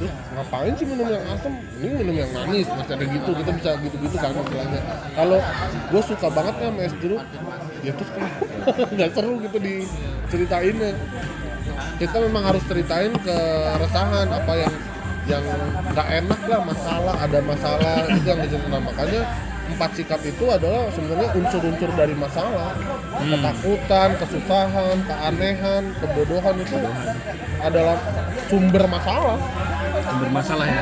[0.00, 1.52] Terus ngapain sih minum yang asem?
[1.82, 3.30] Ini minum yang manis masih ada gitu.
[3.36, 4.80] Kita bisa gitu-gitu kan istilahnya.
[5.12, 5.38] Kalau
[5.92, 7.22] gue suka banget ya sama es jeruk
[7.84, 8.10] ya terus
[8.96, 10.90] nggak seru gitu diceritainnya.
[11.98, 14.72] Kita memang harus ceritain keresahan apa yang
[15.28, 15.44] yang
[15.92, 19.22] nggak enak lah masalah ada masalah itu yang diceritain makanya
[19.68, 22.72] empat sikap itu adalah sebenarnya unsur-unsur dari masalah.
[23.20, 26.76] Ketakutan kesusahan keanehan kebodohan itu
[27.60, 27.96] adalah
[28.48, 29.36] sumber masalah.
[30.08, 30.80] Sumber masalah ya.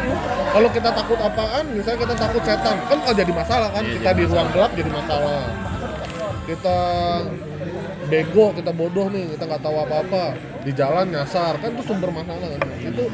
[0.55, 3.83] kalau kita takut apaan misalnya kita takut setan kan nggak jadi masalah kan?
[3.83, 5.43] Iya, kita di ruang gelap jadi masalah.
[6.47, 6.79] Kita
[8.07, 10.38] bego kita bodoh nih kita nggak tahu apa-apa.
[10.66, 12.61] Di jalan nyasar kan itu sumber masalah kan?
[12.83, 13.05] Itu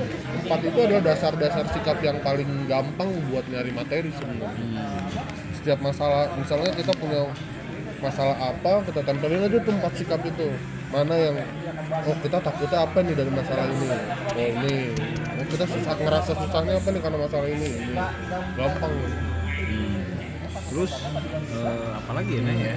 [0.45, 4.85] empat itu adalah dasar-dasar sikap yang paling gampang buat nyari materi sebenarnya.
[5.61, 7.29] Setiap masalah misalnya kita punya
[8.03, 10.49] masalah apa kita tempelin aja tuh empat sikap itu.
[10.93, 11.37] Mana yang
[12.05, 13.89] oh kita takutnya apa nih dari masalah ini?
[13.89, 14.77] Oh ini.
[15.41, 17.69] Oh kita susah ngerasa susahnya apa nih karena masalah ini?
[17.69, 17.97] Ini.
[18.59, 18.95] Gampang.
[20.73, 20.93] Terus
[21.53, 22.65] eh, apa lagi ya nanya?
[22.65, 22.77] ya?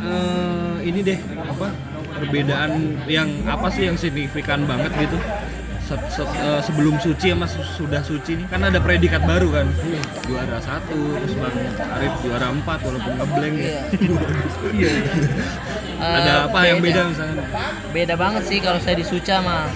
[0.00, 0.39] Eh,
[0.90, 1.66] ini deh apa
[2.12, 2.70] perbedaan
[3.06, 5.16] yang apa sih yang signifikan banget gitu?
[5.80, 9.66] Se- se- eh, sebelum suci sama su- sudah suci nih kan ada predikat baru kan?
[10.22, 11.56] Juara satu terus bang
[11.90, 13.80] Arif juara empat walaupun ngeblank ya.
[14.70, 14.92] Iya.
[16.14, 17.00] ada Eh, apa yang beda.
[17.06, 17.42] misalnya?
[17.90, 19.66] Beda banget sih kalau saya di Suca mah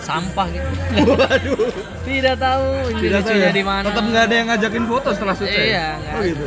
[0.00, 0.68] sampah gitu.
[1.06, 1.68] Waduh.
[2.02, 3.84] Tidak tahu ini lucunya di mana.
[3.86, 5.60] Tetap nggak ada yang ngajakin foto setelah suci?
[5.60, 5.62] Ya?
[5.62, 6.46] Iya, oh gitu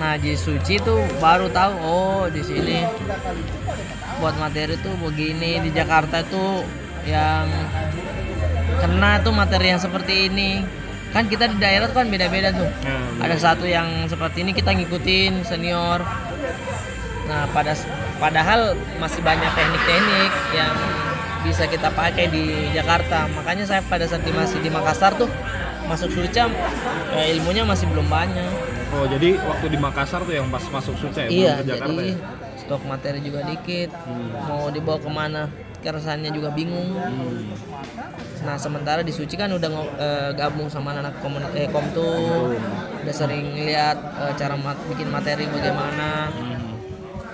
[0.00, 2.88] Nah, di suci tuh baru tahu oh di sini
[4.16, 6.64] buat materi tuh begini di Jakarta tuh
[7.04, 7.44] yang
[8.80, 10.64] kena tuh materi yang seperti ini.
[11.12, 12.70] Kan kita di daerah tuh kan beda-beda tuh.
[12.80, 16.00] Nah, Ada satu yang seperti ini kita ngikutin senior.
[17.28, 17.76] Nah, pada
[18.16, 20.74] padahal masih banyak teknik-teknik yang
[21.44, 23.28] bisa kita pakai di Jakarta.
[23.36, 25.28] Makanya saya pada saat masih di Makassar tuh
[25.84, 26.48] masuk Surca
[27.20, 28.69] eh, ilmunya masih belum banyak.
[28.92, 32.12] Oh jadi waktu di Makassar tuh yang pas masuk suci ya Iya, ke Jakarta jadi
[32.12, 32.18] ya
[32.60, 33.90] stok materi juga dikit.
[34.44, 35.42] Mau dibawa ke mana?
[35.80, 36.92] Keresahannya juga bingung.
[36.92, 37.50] Hmm.
[38.40, 42.04] Nah, sementara di Suci kan udah eh, gabung sama anak komun eh, Komtu,
[43.00, 46.30] udah sering lihat eh, cara mat- bikin materi bagaimana.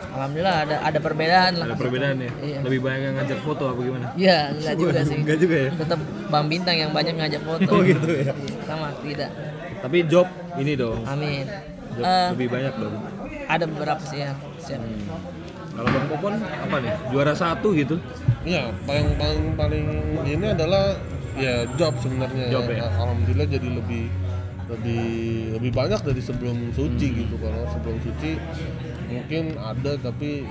[0.09, 1.67] Alhamdulillah ada ada perbedaan lah.
[1.69, 2.59] ada perbedaan ya Iya.
[2.65, 5.17] lebih banyak yang ngajak foto apa gimana Iya, enggak juga sih.
[5.21, 6.01] Enggak juga ya Tetap
[6.33, 7.69] Bang Bintang yang banyak ngajak foto.
[7.69, 8.33] Oh, gitu ya?
[8.65, 9.31] Sama tidak.
[9.79, 11.45] Tapi job ini dong Amin.
[11.93, 12.95] job Eh, lebih banyak dong
[13.47, 14.33] ada beberapa sih ya.
[14.59, 14.83] Siap.
[15.71, 17.97] kalau bang Popon apa nih juara satu gitu
[18.43, 19.87] Iya, paling paling paling
[20.23, 20.95] ini adalah
[21.35, 22.47] ya job sebenarnya.
[22.47, 22.87] Job ya?
[22.87, 24.07] Alhamdulillah jadi lebih
[24.67, 25.03] lebih
[25.53, 27.19] lebih banyak dari sebelum suci Hmm.
[27.21, 27.35] gitu.
[27.37, 28.39] Kalau sebelum suci
[29.09, 30.47] mungkin ada tapi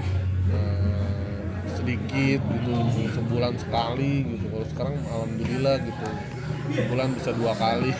[0.51, 1.39] eh,
[1.71, 2.73] sedikit gitu
[3.13, 4.45] sebulan sekali gitu.
[4.45, 6.07] Kalau sekarang alhamdulillah gitu
[6.67, 7.91] sebulan bisa dua kali.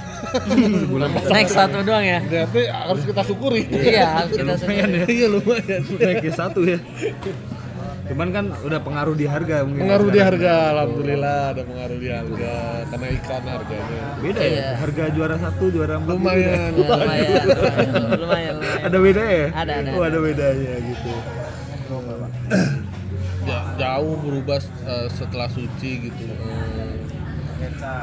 [0.87, 2.19] bulan Next satu doang ya.
[2.21, 3.61] Berarti harus kita syukuri.
[3.67, 5.81] Iya, harus kita lumayan ya Iya lumayan.
[5.95, 6.79] naiknya satu ya
[8.05, 12.53] cuman kan udah pengaruh di harga mungkin Pengaruh di harga, alhamdulillah ada pengaruh di harga
[12.85, 14.01] karena ikan harganya.
[14.15, 14.67] beda ya Iya.
[14.77, 16.69] harga juara satu juara empat Lumayan.
[16.77, 17.41] lumayan, lumayan,
[18.13, 18.85] lumayan, lumayan.
[18.85, 19.89] ada beda ya Ada, ada.
[19.91, 21.11] oh ada bedanya gitu
[23.45, 26.94] Ja- jauh berubah eh, setelah suci gitu Eh,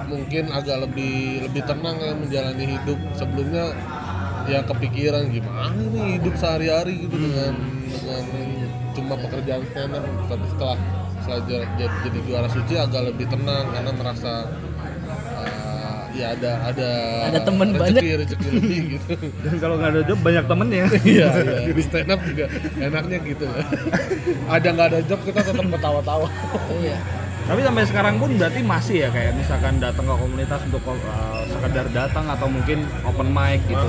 [0.05, 2.99] mungkin agak lebih lebih tenang ya menjalani hidup.
[3.13, 3.65] Sebelumnya
[4.45, 7.55] ya kepikiran gimana nih hidup sehari-hari gitu dengan
[7.87, 8.25] dengan
[8.93, 10.77] cuma pekerjaan stand up tapi setelah
[11.17, 14.33] setelah ja- ja- jadi juara suci agak lebih tenang karena merasa
[15.39, 16.91] eh, ya ada ada
[17.31, 19.15] Ada temen rezeki rezeki lebih gitu.
[19.39, 20.85] Dan kalau nggak ada job banyak temennya.
[21.07, 21.59] Iya iya.
[21.79, 22.45] Di stand up juga
[22.77, 23.47] enaknya gitu.
[24.47, 26.27] Ada nggak ada job kita tetap ketawa-tawa.
[26.75, 26.99] Iya.
[27.43, 31.87] Tapi sampai sekarang pun berarti masih ya kayak misalkan datang ke komunitas untuk uh, sekedar
[31.91, 33.89] datang atau mungkin open mic gitu.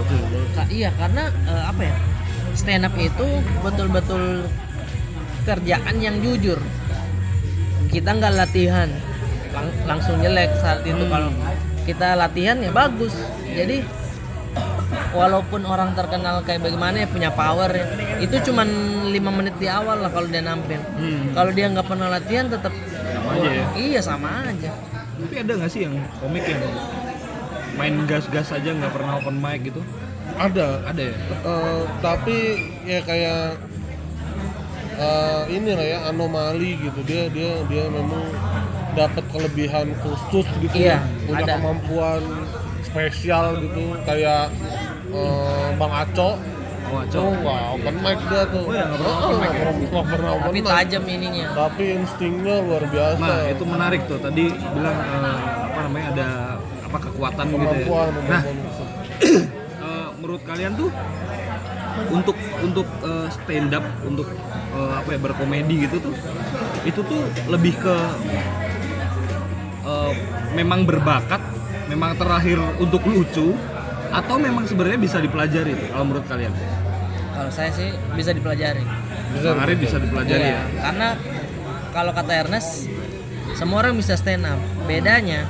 [0.51, 1.95] Ka- iya karena eh, apa ya
[2.57, 3.27] stand up itu
[3.61, 4.49] betul-betul
[5.45, 6.57] kerjaan yang jujur.
[7.93, 8.89] Kita nggak latihan
[9.53, 11.03] lang- langsung jelek saat itu.
[11.05, 11.29] Kalau
[11.85, 13.13] kita latihan ya bagus.
[13.53, 13.85] Jadi
[15.11, 17.85] walaupun orang terkenal kayak bagaimana ya punya power ya,
[18.19, 18.67] itu cuman
[19.07, 20.81] lima menit di awal lah kalau dia nampil
[21.31, 22.73] kalau dia nggak pernah latihan tetap
[23.29, 23.65] aja ya?
[23.75, 24.71] iya sama aja
[25.13, 26.61] Tapi ada nggak sih yang komik yang
[27.73, 29.81] main gas-gas aja nggak pernah open mic gitu?
[30.35, 31.15] ada Ada ya?
[31.43, 32.37] Eh, tapi
[32.83, 33.41] ya kayak
[34.95, 38.23] eh, ini lah ya anomali gitu dia dia dia memang
[38.93, 41.53] dapat kelebihan khusus gitu Iya, punya ada.
[41.57, 42.21] kemampuan
[42.83, 44.53] spesial gitu kayak
[45.13, 46.29] eh, bang Aco.
[46.83, 48.69] Oh, tuh wah open mic dia tuh.
[48.69, 49.61] Oh ya, nggak pernah Oh, open mic ya?
[50.05, 50.69] pernah- open tapi mic.
[50.69, 51.47] tajam ininya.
[51.55, 53.17] Tapi instingnya luar biasa.
[53.17, 54.19] Nah itu menarik tuh.
[54.21, 56.27] Tadi bilang eh, apa namanya ada
[56.85, 57.65] apa kekuatan gitu ya.
[57.65, 58.41] kemampuan Nah
[59.89, 60.89] eh, menurut kalian tuh
[62.09, 64.27] untuk untuk eh, stand up untuk
[64.69, 66.13] eh, apa ya berkomedi gitu tuh
[66.83, 67.95] itu tuh lebih ke
[69.83, 70.11] eh,
[70.53, 71.41] memang berbakat
[71.89, 73.57] memang terakhir untuk lucu
[74.13, 76.53] atau memang sebenarnya bisa dipelajari kalau menurut kalian?
[77.33, 78.85] Kalau saya sih bisa dipelajari.
[79.33, 80.63] Bisa Bang Arif bisa dipelajari Iya, ya?
[80.85, 81.07] karena
[81.89, 82.85] kalau kata Ernest
[83.57, 84.61] semua orang bisa stand up.
[84.85, 85.49] Bedanya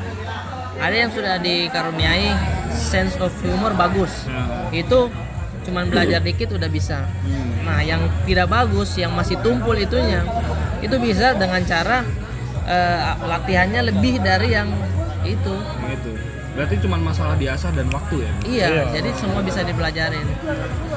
[0.79, 2.31] ada yang sudah dikaruniai
[2.71, 4.25] sense of humor bagus.
[4.71, 4.87] Ya.
[4.87, 5.11] itu
[5.67, 7.03] cuman belajar dikit udah bisa.
[7.23, 7.67] Hmm.
[7.67, 10.19] nah yang tidak bagus yang masih tumpul itunya
[10.83, 12.03] itu bisa dengan cara
[12.67, 14.71] eh, latihannya lebih dari yang
[15.27, 15.55] itu.
[15.91, 18.31] Gitu berarti cuma masalah diasah dan waktu ya?
[18.45, 18.83] Iya, Iya.
[19.01, 20.27] jadi semua bisa dipelajarin.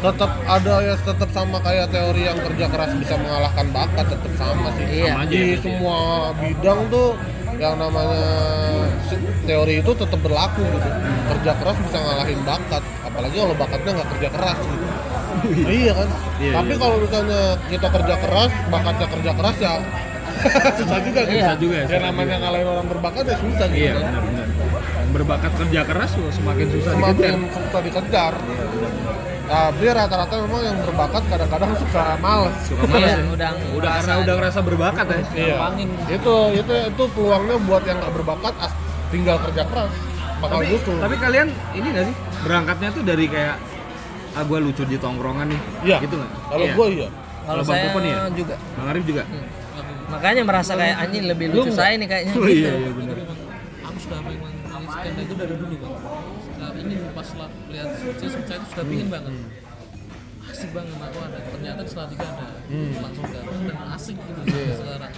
[0.05, 4.69] Tetap ada ya tetap sama kayak teori yang kerja keras bisa mengalahkan bakat tetap sama
[4.77, 4.85] sih.
[5.01, 5.13] Iya.
[5.17, 5.65] Sama aja di ya berarti ya?
[5.65, 5.99] semua
[6.37, 7.09] bidang tuh
[7.57, 8.29] yang namanya
[9.49, 10.89] teori itu tetap berlaku gitu.
[11.33, 14.87] Kerja keras bisa ngalahin bakat apalagi kalau bakatnya nggak kerja keras gitu.
[15.65, 15.93] Iya.
[15.97, 16.09] Kan?
[16.37, 16.81] Iya, tapi iya.
[16.85, 17.41] kalau misalnya
[17.73, 19.73] kita kerja keras bakatnya kerja keras ya
[20.85, 21.33] susah juga gitu.
[21.33, 21.45] Iya.
[21.49, 24.66] Susah juga, ya susah namanya ngalahin orang berbakat ya susah gitu iya benar-benar Yang
[25.17, 28.33] berbakat kerja keras tuh semakin susah semakin dikejar susah dikejar
[29.47, 33.27] tapi rata-rata memang yang berbakat kadang-kadang suka males suka males Iya, ya?
[33.37, 35.57] udah udah karena ngerasa udah ngerasa berbakat ya Iya.
[36.13, 39.93] Itu itu itu peluangnya buat yang nggak berbakat as- tinggal kerja keras
[40.37, 40.97] bakal tapi, nyusul.
[40.99, 43.57] tapi kalian ini gak sih berangkatnya tuh dari kayak
[44.35, 45.97] ah gue lucu di tongkrongan nih Iya.
[46.03, 46.75] gitu nggak Kalau Iya.
[46.75, 47.09] gue iya.
[47.41, 48.17] kalau Bang saya Popon ya?
[48.35, 49.23] juga bang Arif juga
[50.07, 53.06] makanya merasa kayak anjing lebih lucu saya nih kayaknya oh gitu iya iya benar
[55.37, 55.95] dari dulu bang.
[56.57, 59.33] Nah, ini pas lah lihat si Suca itu sudah pingin banget.
[60.49, 61.39] Asik banget aku ada.
[61.53, 62.47] Ternyata di Salatiga ada.
[63.05, 64.41] Langsung datang dan asik gitu
[64.81, 65.13] sekarang.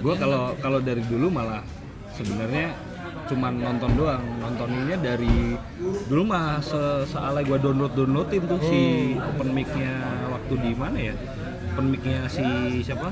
[0.00, 1.60] gue kalau kalau dari dulu malah
[2.16, 2.72] sebenarnya
[3.28, 5.54] cuman nonton doang nontoninnya dari
[6.08, 9.92] dulu mah se sealai gue download downloadin tuh si open mic-nya
[10.32, 11.14] waktu di mana ya
[11.80, 12.44] open mic-nya si
[12.84, 13.08] siapa?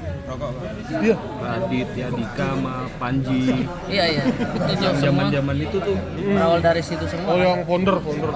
[1.00, 1.16] Iya.
[1.40, 3.64] Radit ya Dika sama Panji.
[3.88, 4.22] Iya iya.
[4.28, 5.00] Itu semua.
[5.00, 5.96] Zaman zaman itu tuh.
[6.20, 7.48] Berawal dari situ semua Oh kan.
[7.48, 8.30] yang founder founder.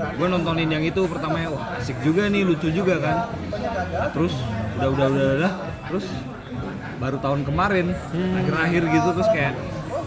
[0.00, 3.16] gue nontonin yang itu pertama ya wah asik juga nih lucu juga kan?
[3.28, 4.32] Nah, terus
[4.80, 5.52] udah udah udah udah
[5.92, 6.06] terus
[6.96, 9.52] baru tahun kemarin akhir-akhir gitu terus kayak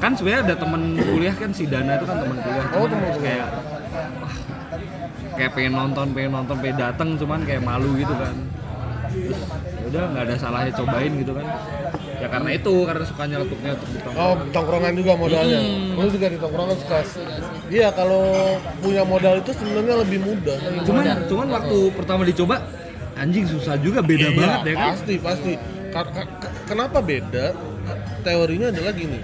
[0.02, 1.54] kan sebenarnya ada temen kuliah kan?
[1.54, 3.46] Si Dana itu kan temen kuliah Oh, temen terus kayak
[4.18, 4.36] wah,
[5.38, 8.34] kayak pengen nonton pengen nonton pengen dateng cuman kayak malu gitu kan
[9.14, 11.46] terus ya udah nggak ada salahnya cobain gitu kan
[12.18, 14.32] ya karena itu karena suka nyeletuk nyeletuk di tongkrongan.
[14.32, 15.60] Oh tongkrongan juga modalnya.
[15.94, 16.98] Lu juga di tongkrongan suka.
[17.68, 18.24] Iya kalau
[18.80, 20.58] punya modal itu sebenarnya lebih mudah.
[20.88, 22.56] cuman cuman waktu pertama dicoba
[23.20, 25.54] anjing susah juga beda Iya, banget ya kan Pasti pasti.
[26.66, 27.46] Kenapa beda?
[28.24, 29.20] Teorinya adalah gini.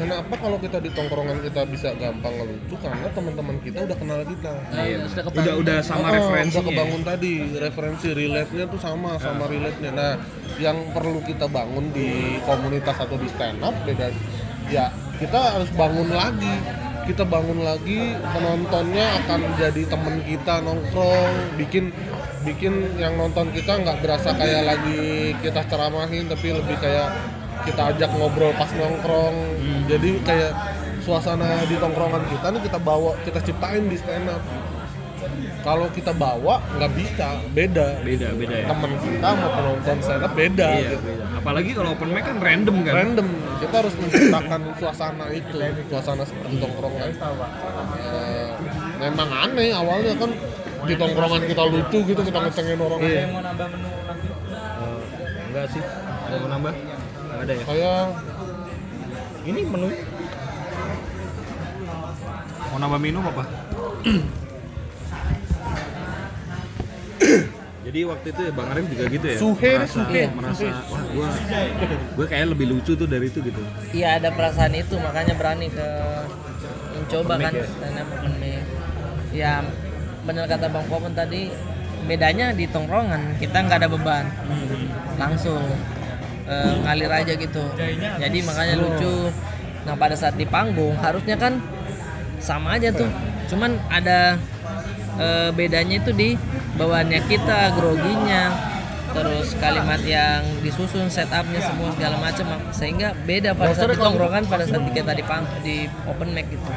[0.00, 4.52] Kenapa kalau kita di tongkrongan kita bisa gampang ngelucu karena teman-teman kita udah kenal kita.
[4.72, 6.56] Iya, sudah udah udah sama Oh, referensinya.
[6.56, 9.90] Udah kebangun tadi referensi relate-nya tuh sama sama relate-nya.
[9.92, 10.12] Nah,
[10.56, 14.08] yang perlu kita bangun di komunitas atau di stand up beda
[14.72, 14.88] ya
[15.20, 16.54] kita harus bangun lagi.
[17.00, 21.90] Kita bangun lagi penontonnya akan jadi temen kita nongkrong, bikin
[22.46, 27.08] bikin yang nonton kita nggak berasa kayak lagi kita ceramahin tapi lebih kayak
[27.62, 29.36] kita ajak ngobrol pas nongkrong.
[29.86, 30.52] Jadi kayak
[31.00, 34.42] suasana di tongkrongan kita nih kita bawa kita ciptain di stand up
[35.60, 38.66] kalau kita bawa nggak bisa beda beda beda ya.
[38.68, 40.96] teman kita sama penonton stand up beda Iya, gitu.
[41.00, 41.24] beda.
[41.36, 42.92] Apalagi kalau open mic kan random kan.
[42.96, 43.28] random
[43.60, 45.56] kita harus menciptakan suasana itu
[45.88, 47.08] suasana seperti tongkrongan
[47.96, 48.48] Eh,
[49.00, 50.30] memang aneh awalnya kan
[50.80, 53.20] di tongkrongan kita lucu gitu kita ngecengin orang Iya.
[53.24, 53.28] Eh,
[55.48, 55.82] enggak sih.
[56.28, 56.74] Ada mau nambah?
[57.40, 57.64] Ada ya.
[57.64, 58.12] kayak
[59.40, 59.88] Ini menu.
[62.70, 63.42] Mau nambah minum apa?
[67.80, 69.38] Jadi waktu itu ya Bang Arif juga gitu ya.
[69.40, 70.70] Suhe, merasa, suhe, merasa suhe.
[70.70, 71.28] wah gua
[72.14, 73.62] gua kayak lebih lucu tuh dari itu gitu.
[73.90, 75.88] iya ada perasaan itu makanya berani ke
[77.10, 77.66] coba Open kan ya?
[77.66, 78.08] stand up.
[79.34, 79.64] Ya
[80.22, 81.50] benar kata Bang Popon tadi
[82.06, 84.28] bedanya di tongkrongan kita nggak ada beban
[85.18, 85.64] langsung
[86.50, 87.62] eh, ngalir aja gitu.
[88.18, 89.30] Jadi makanya lucu.
[89.86, 91.62] Nah pada saat di panggung harusnya kan
[92.42, 93.08] sama aja tuh.
[93.46, 94.34] Cuman ada
[95.16, 96.34] eh, bedanya itu di
[96.74, 98.70] bawaannya kita groginya
[99.10, 102.46] terus kalimat yang disusun setupnya semua segala macam.
[102.74, 106.70] Sehingga beda pada saat di tongkrongan pada saat kita di pang di open mic gitu.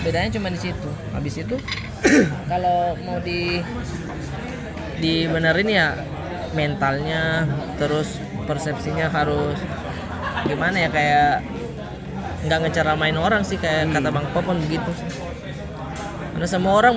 [0.00, 0.90] Bedanya cuma di situ.
[1.14, 1.56] Habis itu
[2.50, 3.60] kalau mau di
[5.00, 5.86] dibenerin ya
[6.52, 7.48] mentalnya
[7.80, 8.20] terus
[8.50, 9.54] persepsinya harus
[10.42, 11.46] gimana ya kayak
[12.50, 14.90] nggak ngeceramain orang sih kayak kata bang Popon begitu.
[16.34, 16.96] Karena semua orang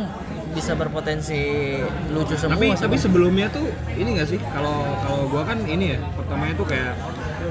[0.53, 1.41] bisa berpotensi
[2.13, 3.65] lucu semua tapi tapi sebelumnya tuh
[3.97, 4.39] ini gak sih?
[4.39, 6.93] Kalau kalau gua kan ini ya pertamanya tuh kayak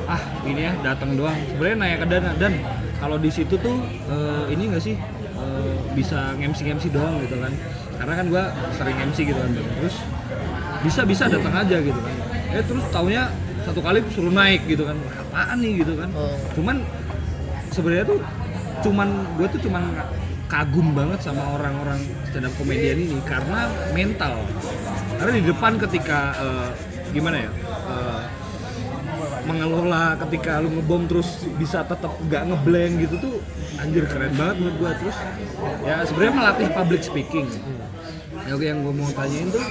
[0.06, 1.36] ah ini ya datang doang.
[1.52, 2.30] Sebenarnya naik ke dana.
[2.38, 2.52] Dan
[3.02, 3.76] kalau di situ tuh
[4.08, 4.96] eh, ini gak sih?
[5.36, 7.52] Eh, bisa ngemsi ngemsi doang gitu kan.
[8.00, 8.44] Karena kan gua
[8.78, 9.96] sering MC gitu kan terus
[10.82, 12.14] bisa bisa datang aja gitu kan.
[12.56, 13.28] Eh terus taunya
[13.62, 14.96] satu kali suruh naik gitu kan.
[14.98, 16.10] Apaan nih gitu kan.
[16.12, 16.36] Oh.
[16.58, 16.76] cuman
[17.72, 18.20] sebenarnya tuh
[18.82, 19.08] cuman
[19.38, 19.84] gue tuh cuman
[20.50, 21.96] kagum banget sama orang-orang
[22.28, 24.44] stand up komedian ini karena mental.
[25.16, 26.68] Karena di depan ketika eh,
[27.16, 27.50] gimana ya
[27.88, 28.20] eh,
[29.42, 33.34] mengelola ketika lu ngebom terus bisa tetap gak ngeblank gitu tuh
[33.80, 34.92] anjir keren banget menurut gua.
[35.00, 35.16] Terus
[35.88, 37.48] ya sebenarnya melatih public speaking.
[38.42, 39.62] Ya oke yang gue mau tanyain tuh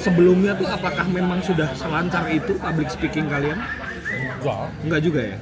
[0.00, 3.60] sebelumnya tuh apakah memang sudah selancar itu public speaking kalian
[4.40, 4.66] Enggak.
[4.82, 5.36] enggak juga ya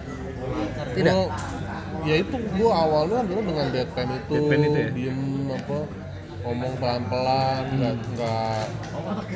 [0.92, 1.32] tidak Gua-
[2.04, 4.90] ya itu gua awalnya adalah dengan deadpan itu, Deadpan itu ya?
[4.92, 5.78] diem apa
[6.38, 8.62] ngomong pelan-pelan nggak nggak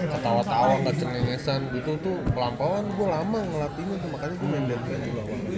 [0.08, 5.20] ketawa-tawa nggak cengengesan gitu tuh pelan-pelan gua lama ngelatihnya tuh makanya gua main deadpan juga
[5.22, 5.50] awalnya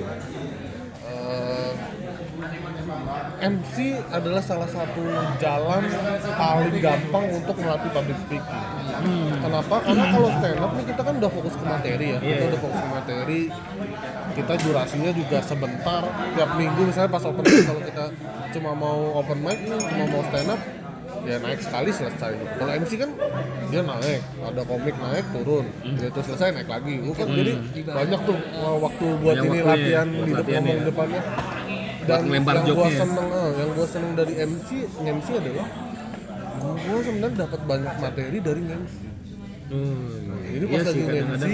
[1.04, 1.70] Eh,
[3.44, 3.76] MC
[4.08, 5.04] adalah salah satu
[5.40, 5.82] jalan
[6.24, 8.64] paling gampang untuk melatih public speaking.
[9.42, 9.76] Kenapa?
[9.84, 12.18] Karena kalau stand up nih kita kan udah fokus ke materi ya.
[12.22, 13.40] Kita udah fokus ke materi.
[14.34, 16.02] Kita durasinya juga sebentar.
[16.34, 18.04] Tiap minggu misalnya pas open mic kalau kita
[18.54, 20.60] cuma mau open mic nih, cuma mau stand up
[21.24, 22.32] ya naik sekali selesai.
[22.60, 23.10] Kalau MC kan
[23.72, 25.66] dia naik, ada komik naik turun,
[25.96, 27.00] gitu selesai naik lagi.
[27.00, 27.52] Lu kan jadi
[27.86, 31.10] banyak tuh uh, waktu buat Banyak ini waktu ya, latihan buat di depan latihan ngomong
[31.10, 31.22] ya.
[32.06, 32.98] Ngelempar yang gua ya.
[33.02, 34.68] seneng, eh, yang gue seneng dari MC,
[35.00, 35.66] MC adalah
[36.64, 38.94] gue sebenarnya dapat banyak materi dari MC.
[40.54, 41.44] Jadi pas Iya lagi sih, MC,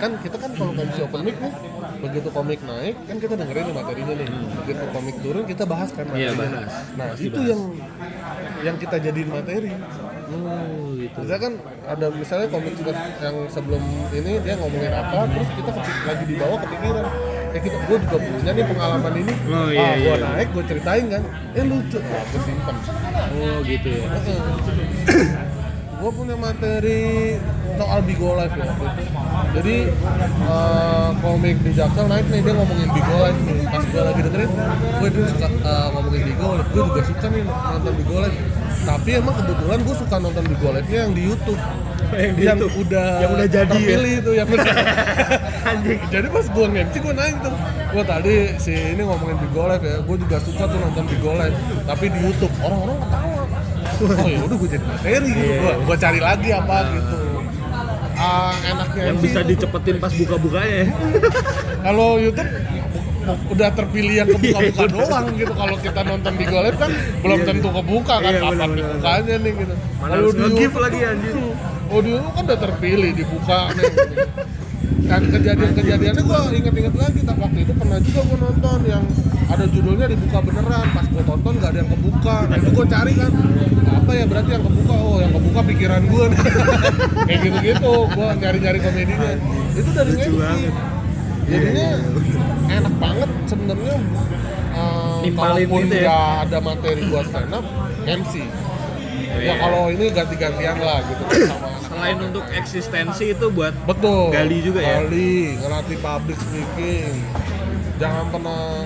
[0.00, 1.52] kan kita kan kalau MC open mic nih,
[2.00, 4.28] begitu komik naik, kan kita dengerin nih materinya nih.
[4.64, 6.62] Begitu komik turun, kita bahas kan Iya, materinya.
[6.64, 6.72] bahas.
[6.96, 7.60] Nah, itu yang
[8.64, 9.72] yang kita jadiin materi.
[10.26, 11.52] oh gitu Misalnya kan
[11.86, 12.74] ada misalnya komik
[13.20, 15.70] yang sebelum ini dia ngomongin apa, terus kita
[16.06, 17.06] lagi di bawah kepikiran.
[17.56, 19.32] Ya kita, gue juga punya nih pengalaman ini.
[19.48, 20.26] Oh, iya, ah, gue iya.
[20.28, 21.22] naik, gue ceritain kan.
[21.56, 22.76] Eh lucu, nah, gue simpen.
[23.26, 24.06] oh gitu ya
[25.96, 27.34] gue punya materi
[27.80, 28.68] soal Bigo Live ya.
[29.56, 29.76] Jadi
[30.44, 33.58] eh, komik di Jaksel naik nih dia ngomongin Bigo Live nih.
[33.66, 34.50] Pas gue lagi dengerin,
[35.02, 36.68] gue dulu suka eh, ngomongin Bigo Live.
[36.70, 38.38] Gue juga suka nih nonton Bigo Live.
[38.86, 41.60] Tapi emang kebetulan gue suka nonton Bigo Live-nya yang di YouTube.
[42.38, 43.98] Yang, udah Yang udah jadi ya?
[44.22, 44.66] itu yang udah
[46.14, 47.54] jadi pas gue nge-MC gue naik tuh
[47.92, 51.56] gue tadi si ini ngomongin Bigo Live ya gue juga suka tuh nonton Bigo Live
[51.86, 53.42] tapi di YouTube orang-orang ketawa
[53.96, 57.16] oh ya udah gue jadi materi gitu gue gue cari lagi apa gitu.
[58.16, 60.86] Ah, enaknya yang MC bisa itu, dicepetin pas buka-bukanya ya?
[61.84, 62.48] Kalau YouTube
[63.52, 65.52] udah terpilih yang kebuka-buka doang gitu.
[65.52, 66.90] Kalau kita nonton di Live kan
[67.20, 69.74] belum tentu kebuka kan Iya, kapan dibukanya nih gitu.
[69.76, 71.94] Kalau harus di nge-give YouTube- anjir.
[71.94, 73.92] audio kan udah terpilih dibuka nih.
[75.06, 79.04] Dan kejadian-kejadiannya gua inget-inget lagi tak waktu itu pernah juga gua nonton yang
[79.46, 80.86] ada judulnya dibuka beneran.
[80.90, 82.36] Pas gua tonton gak ada yang kebuka.
[82.50, 83.32] Nah itu gua cari kan
[83.86, 84.94] apa ya berarti yang kebuka?
[84.98, 86.40] Oh yang kebuka pikiran gua nih.
[87.30, 89.30] Kayak gitu-gitu gua nyari-nyari komedinya.
[89.78, 90.74] Itu dari Lucu MC banget.
[91.46, 91.88] jadinya
[92.66, 93.96] enak banget sebenarnya.
[94.76, 96.02] Uh, Nimpalin kalaupun gitu ya.
[96.04, 97.64] nggak ada materi buat stand up
[98.04, 98.34] MC
[99.40, 101.24] ya kalau ini ganti-gantian lah gitu.
[101.48, 104.28] Sama selain untuk eksistensi itu buat betul.
[104.28, 105.00] Gali juga ya?
[105.00, 107.12] gali ngelatih public speaking.
[107.96, 108.84] Jangan pernah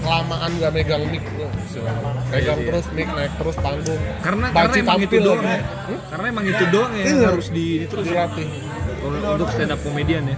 [0.00, 1.52] kelamaan nggak megang mic pegang
[2.32, 2.68] Iya, iya.
[2.72, 4.00] terus mic naik terus panggung.
[4.20, 5.58] Karena Banci karena emang itu doang ya.
[6.12, 7.28] karena emang itu doang ya yang Iya.
[7.32, 8.12] harus di terus ya.
[8.28, 8.48] dilatih.
[9.00, 10.36] Untuk stand up komedian ya?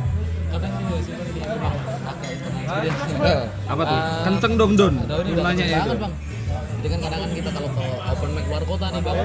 [3.67, 3.99] Apa tuh?
[4.23, 4.95] Kenceng dong don.
[5.35, 5.91] Nanya itu
[6.83, 9.19] Jadi kan kadang kan kita kalau ke open mic luar kota nih bang,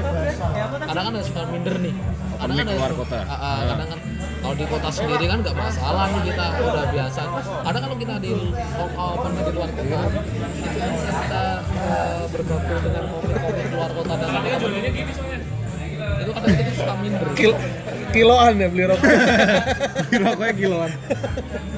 [0.86, 1.94] kadang kan ada suka minder nih.
[2.38, 3.18] Kadang mic ada- luar kota.
[3.26, 4.00] Ah, kadang kan
[4.38, 7.22] kalau di kota sendiri kan nggak masalah nih kita udah biasa
[7.66, 8.32] ada kalau kita di
[8.94, 14.30] open di luar kota itu kita eh, bergabung dengan komik-komik di luar kota dan
[16.18, 17.52] itu kadang kita suka minder Kil
[18.14, 19.10] kiloan ya beli rokok
[20.24, 20.92] Rokoknya kiloan.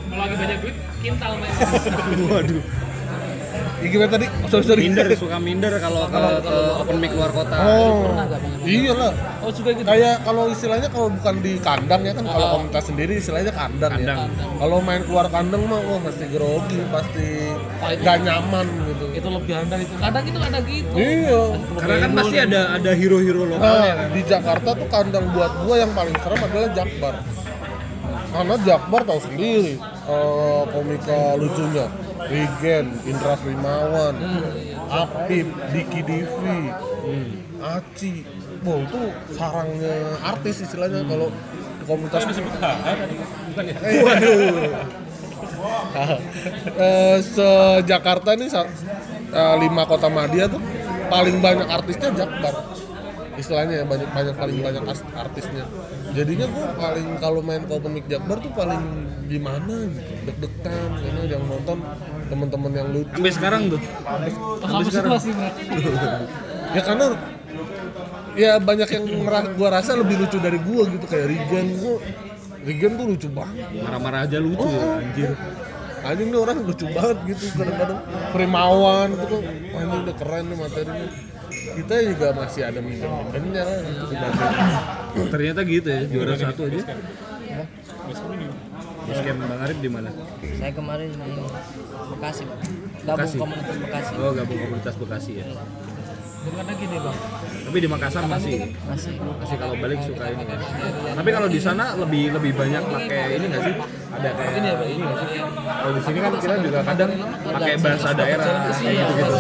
[0.10, 1.54] Kalau lagi banyak duit, kintal main.
[2.30, 2.62] Waduh.
[3.80, 4.28] Ya, gimana tadi?
[4.52, 4.82] Sorry sorry.
[4.84, 7.56] Minder suka minder kalau ke, ke open mic luar kota.
[7.56, 8.12] oh
[8.68, 9.12] iya lah.
[9.40, 9.88] Oh juga gitu?
[9.88, 14.20] Kayak kalau istilahnya kalau bukan di kandang ya kan kalau komunitas sendiri istilahnya kandang, Kandang.
[14.28, 17.28] ya kalau main keluar kandang mah wah pasti grogi pasti
[18.04, 19.06] gak nyaman gitu.
[19.16, 19.94] Itu lebih handal itu.
[19.96, 20.94] Kadang itu ada gitu.
[21.00, 21.42] Iya.
[21.80, 25.92] Karena kan pasti ada ada hero-hero lokalnya Nah, di Jakarta tuh kandang buat gua yang
[25.96, 27.16] paling serem adalah Jakbar.
[28.30, 31.88] Karena Jakbar tahu sendiri eh, komika lucunya.
[32.22, 34.16] Regen, Indra Primawan,
[34.90, 36.60] Apip, Diki Divi,
[37.58, 38.14] Aci.
[38.60, 39.02] Wah itu
[39.32, 44.40] sarangnya artis istilahnya kalau di komunitas Eh, Waduh.
[46.80, 48.68] Eh, se-Jakarta nih sa-
[49.30, 50.62] eh, lima kota media tuh
[51.08, 52.54] paling banyak artisnya Jakbar
[53.40, 54.84] istilahnya ya banyak banyak paling banyak
[55.16, 55.64] artisnya.
[56.12, 58.84] Jadinya gue paling kalau main ke komik Jakbar tuh paling
[59.32, 61.78] gimana gitu deg-degan karena yang nonton
[62.28, 63.16] teman-teman yang lucu.
[63.16, 63.82] Sampai sekarang tuh.
[64.60, 65.12] sampai sekarang.
[65.16, 65.32] masih
[66.76, 67.06] ya karena
[68.38, 71.96] ya banyak yang ngera- gua rasa lebih lucu dari gua gitu kayak Regen gua
[72.60, 73.66] Regen tuh lucu banget.
[73.80, 75.32] Marah-marah aja lucu ya, anjir.
[76.00, 78.00] anjing nih orang lucu banget gitu kadang-kadang.
[78.36, 79.42] Primawan itu kan
[79.84, 81.08] ini udah keren nih materinya
[81.78, 84.04] kita juga masih ada minder-mindernya gitu
[85.30, 86.82] Ternyata gitu ya, juara satu aja.
[89.10, 90.10] Basecamp Bang Arif di mana?
[90.62, 91.18] Saya kemarin di
[92.14, 92.58] Bekasi, Pak.
[93.10, 93.36] Gabung Bekasi.
[93.42, 94.12] komunitas Bekasi.
[94.22, 95.46] Oh, gabung komunitas Bekasi ya.
[96.40, 97.18] karena gini bang
[97.68, 99.14] Tapi di Makassar masih Masih.
[99.20, 100.60] masih kalau balik suka ini kan.
[101.20, 103.74] Tapi kalau di sana lebih lebih banyak pakai ini nggak sih?
[104.10, 105.04] Ada kayak ini apa ini?
[105.68, 107.12] Kalau di sini kan kita juga kadang
[107.44, 109.36] pakai bahasa daerah Iya, gitu gitu.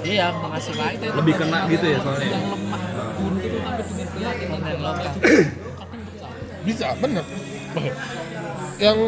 [0.00, 0.88] Iya, makasih Pak.
[0.96, 2.28] Itu Lebih kena gitu ya soalnya.
[2.30, 2.82] yang lemah
[3.20, 5.12] buntu itu tapi dengan kreatif konten lokal.
[6.60, 7.24] bisa bener
[8.76, 8.98] yang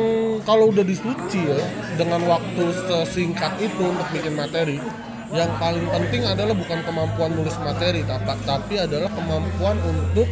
[0.44, 1.60] kalau udah disuci ya
[1.96, 4.76] dengan waktu sesingkat itu untuk bikin materi
[5.32, 10.28] yang paling penting adalah bukan kemampuan nulis materi tapi, tapi adalah kemampuan untuk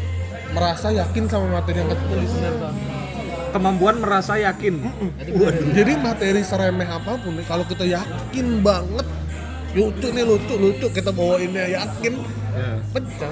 [0.53, 2.33] merasa yakin sama materi yang kita tulis
[3.51, 4.79] Kemampuan merasa yakin.
[4.79, 5.75] Waduh.
[5.75, 9.03] jadi materi seremeh apa pun kalau kita yakin banget
[9.73, 12.15] lucu nih lucu lucu kita bawainnya yakin
[12.51, 12.83] Ya.
[12.91, 13.31] pecah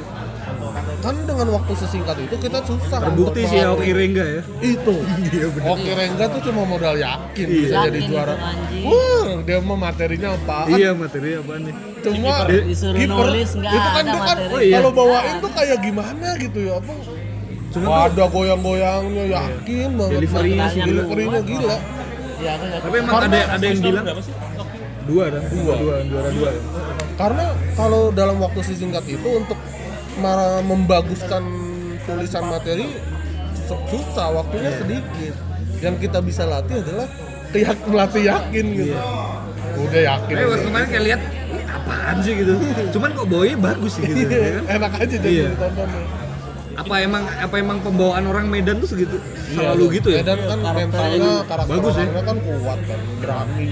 [1.03, 4.43] kan dengan waktu sesingkat itu kita susah Terbukti sih ya Oki Rengga ya.
[4.63, 4.95] itu
[5.75, 8.35] Oke Rengga tuh cuma modal yakin bisa Yakin jadi juara.
[8.79, 11.75] Wah, dia mah materinya apaan Iya materi apa nih?
[11.99, 13.11] cuma Disuruh kiper.
[13.27, 14.47] nulis, nggak itu kan dia kan materi.
[14.49, 14.75] Oh, iya.
[14.79, 16.93] kalau bawain tuh kayak gimana gitu ya apa
[17.69, 21.79] Cuma ada goyang-goyangnya yakin banget Delivery-nya sih delivery-nya gila
[22.39, 22.69] Iya, yakin.
[22.81, 24.07] Tapi emang ada ada yang bilang
[25.09, 26.51] dua ada dua dua juara dua.
[27.15, 27.45] karena
[27.75, 29.57] kalau dalam waktu sesingkat itu untuk
[30.61, 31.43] membaguskan
[32.03, 32.87] tulisan materi
[33.59, 35.35] su- susah waktunya sedikit
[35.79, 37.07] yang kita bisa latih adalah
[37.49, 38.97] keyak melatih yakin gitu
[39.79, 42.53] udah yakin waktu kemarin kayak lihat "Ih, apaan sih gitu.
[42.91, 44.27] Cuman kok bawanya bagus sih gitu.
[44.27, 44.65] ya kan?
[44.75, 45.47] enak aja jadi Iya.
[45.55, 45.89] ditonton
[46.79, 49.19] Apa emang apa emang pembawaan orang Medan tuh segitu?
[49.51, 50.23] Selalu gitu ya?
[50.23, 52.07] Medan kan mentalnya karakter Bagus ya?
[52.23, 53.69] kan kuat kan berani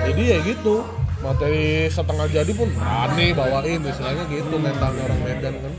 [0.00, 0.74] jadi ya gitu
[1.20, 5.72] materi setengah jadi pun berani bawain istilahnya gitu mentalnya orang Medan kan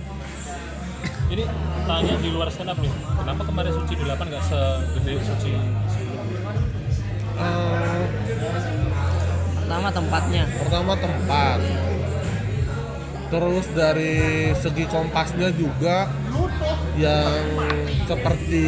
[1.27, 1.43] Ini
[1.81, 2.91] tanya di luar stand up nih.
[2.91, 5.49] Kenapa kemarin Suci 8 nggak segede Suci
[5.87, 6.51] sebelumnya?
[7.39, 8.03] Eh,
[9.55, 10.43] Pertama tempatnya.
[10.53, 11.57] pertama tempat
[13.31, 14.19] terus dari
[14.53, 16.11] segi kompasnya juga
[16.93, 17.47] yang
[18.03, 18.67] seperti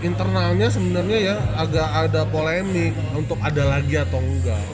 [0.00, 4.66] internalnya sebenarnya ya agak ada polemik untuk ada lagi atau enggak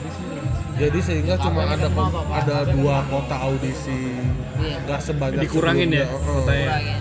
[0.75, 1.87] jadi sehingga cuma ada
[2.31, 4.17] ada dua kota audisi
[4.55, 4.79] Iya.
[4.81, 6.15] nggak sebanyak Dikurangin ya sebelumnya.
[6.15, 6.35] Heeh.
[6.39, 6.95] kotanya.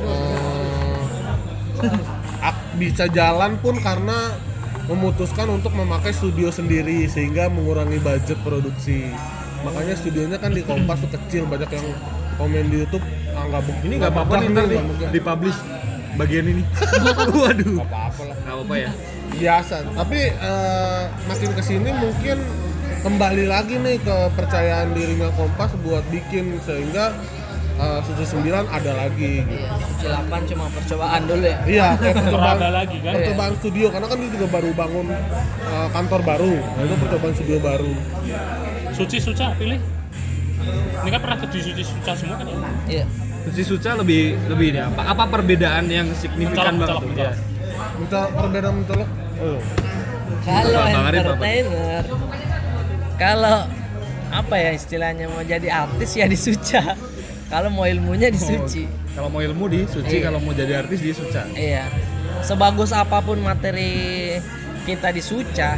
[0.00, 1.00] Eh,
[2.40, 4.32] ak- bisa jalan pun karena
[4.90, 9.06] memutuskan untuk memakai studio sendiri sehingga mengurangi budget produksi
[9.62, 11.86] makanya studionya kan di Kompas tuh kecil banyak yang
[12.34, 15.58] komen di YouTube ah, nggak Ini nggak apa-apa nih ntar megah." dipublish
[16.18, 16.62] bagian ini.
[17.38, 17.76] Waduh.
[17.78, 18.90] Nggak apa-apa lah Nggak apa-apa ya.
[19.30, 22.36] biasa tapi eh, makin ke sini mungkin
[23.00, 27.14] kembali lagi nih kepercayaan dirinya Kompas buat bikin sehingga
[27.80, 29.56] eh, Suci 9 ada lagi gitu.
[29.56, 31.58] Iya, Suci 8 cuma percobaan dulu ya.
[31.64, 33.12] Iya, kayak percobaan, Ada lagi kan?
[33.16, 35.06] percobaan studio karena kan dia juga baru bangun
[35.64, 37.92] uh, kantor baru, itu percobaan studio baru.
[38.92, 39.80] Suci Suca pilih.
[41.00, 42.56] Ini kan pernah ke Suci Suca semua kan ya?
[42.86, 43.04] Iya.
[43.40, 45.00] Suci Suca lebih lebih ini apa?
[45.08, 47.08] Apa perbedaan yang signifikan Mencolok, banget?
[47.08, 47.24] mencolok, tuh?
[47.24, 47.32] Ya.
[47.96, 49.08] Minta perbedaan mencolok.
[49.40, 49.60] Oh.
[50.40, 52.04] Kalau entertainer,
[53.16, 53.56] kalau
[54.30, 56.96] apa ya istilahnya mau jadi artis ya di Suca.
[57.50, 58.86] Kalau mau ilmunya di Suci.
[59.10, 60.30] Kalau mau ilmu di Suci, Iya.
[60.30, 61.42] kalau mau jadi artis di Suca.
[61.50, 61.82] Iya.
[62.40, 64.38] Sebagus apa pun materi
[64.86, 65.74] kita di Suca,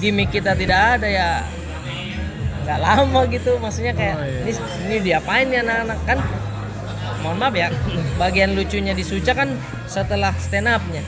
[0.00, 1.28] gimmick kita tidak ada ya
[2.64, 3.60] nggak lama gitu.
[3.60, 4.40] Maksudnya kayak Oh, iya.
[4.42, 4.52] ini,
[4.88, 6.18] ini diapain ya anak-anak kan?
[7.20, 7.68] Mohon maaf ya,
[8.16, 9.52] bagian lucunya di Suca kan
[9.84, 11.04] setelah stand up-nya.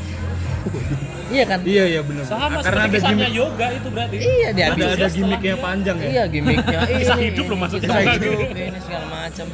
[1.33, 1.59] iya kan?
[1.65, 2.25] Iya iya benar.
[2.25, 4.17] Sama Karena ada gimmick, yoga itu berarti.
[4.21, 6.09] Iya dia ada, ada gimmicknya panjang ya.
[6.09, 6.79] Iya gimmicknya.
[7.01, 7.89] Kisah ini, hidup loh maksudnya.
[7.89, 9.47] Kisah hidup ini segala macam.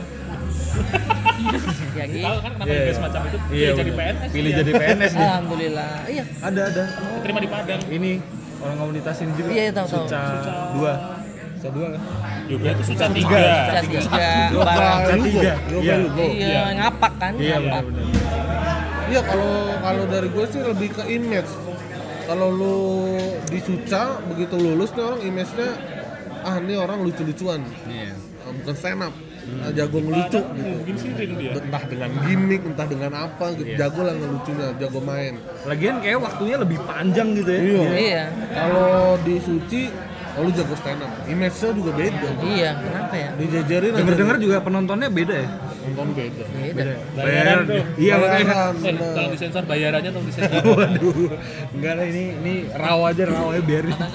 [1.98, 2.24] ya gitu.
[2.24, 2.94] Tahu kan kenapa Iya, juga iya.
[2.94, 3.36] semacam itu?
[3.38, 4.14] Iya, Pilih jadi bener.
[4.14, 4.30] PNS.
[4.30, 5.26] Pilih jadi PNS nih.
[5.26, 5.90] Alhamdulillah.
[6.06, 6.24] Iya.
[6.40, 6.84] Ada ada.
[7.22, 7.80] Terima di Padang.
[7.88, 8.10] Ini
[8.58, 9.48] orang komunitas ini juga.
[9.50, 10.04] Iya, tahu, tahu.
[10.06, 10.22] Suca
[10.74, 10.92] dua.
[11.58, 12.00] Suca dua kan?
[12.48, 13.98] Yoga itu Yoga barang.
[13.98, 14.24] Suca
[15.12, 15.26] Lugo.
[15.28, 15.52] tiga.
[15.68, 15.94] Yoga Iya.
[15.98, 16.24] Lugo.
[16.24, 17.32] Iya, ngapak kan?
[17.36, 18.04] Iya benar-benar.
[19.08, 21.50] Iya kalau kalau dari gue sih lebih ke image.
[22.28, 22.76] Kalau lu
[23.48, 25.70] di Suca begitu lulus nih orang image-nya
[26.44, 27.64] ah ini orang lucu-lucuan.
[27.88, 28.12] Iya.
[28.44, 29.14] Ah, Bukan stand up.
[29.64, 30.68] Ah, jago ngelucu gitu.
[30.76, 31.56] Mungkin sih dia.
[31.56, 33.72] Entah dengan gimmick, entah dengan apa gitu.
[33.72, 33.88] Iya.
[33.88, 35.40] Jago lah ngelucunya, jago main.
[35.64, 37.60] Lagian kayak waktunya lebih panjang gitu ya.
[37.64, 37.88] Iya.
[37.96, 38.24] Iya.
[38.52, 39.82] Kalau di Suci,
[40.36, 41.12] oh, lu jago stand up.
[41.24, 42.28] Image-nya juga beda.
[42.44, 43.28] Iya, kenapa ya?
[43.40, 44.00] Dijajarin aja.
[44.04, 45.48] Dengar-dengar juga penontonnya beda ya.
[45.88, 46.44] Nonton beda.
[46.76, 46.94] Beda.
[47.16, 47.82] Bayaran tuh.
[47.96, 48.44] Iya makanya.
[48.44, 50.60] Bayaran, Eh, tolong disensor bayarannya tolong disensor.
[50.76, 51.16] Waduh.
[51.72, 53.94] Enggak lah ini ini raw aja raw aja biarin.
[53.96, 54.10] Kan.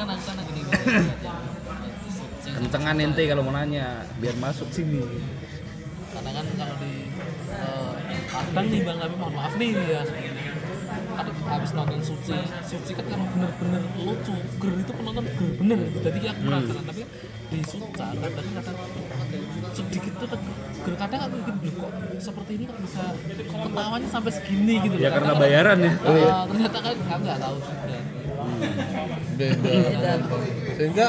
[2.54, 5.02] Kencengan ente kalau mau nanya biar masuk sini.
[6.14, 6.92] Karena kan kalau di
[7.50, 7.92] eh,
[8.30, 10.02] Padang nih Bang Abi mohon maaf nih ya.
[11.14, 12.34] Kan habis nonton Suci,
[12.66, 15.80] Suci kan kalau bener-bener lucu, ger itu penonton ger bener.
[16.02, 17.02] Jadi aku merasakan tapi
[17.54, 18.78] di Suca kadang kadang
[19.78, 20.28] sedikit tuh
[20.84, 23.04] ger kadang aku bikin "Loh, kok seperti ini kok bisa
[23.46, 25.92] ketawanya sampai segini gitu Ya loh." karena bayaran ya.
[26.02, 27.98] Ah, ternyata kan nggak tahu juga.
[29.34, 30.14] beda
[30.78, 31.08] sehingga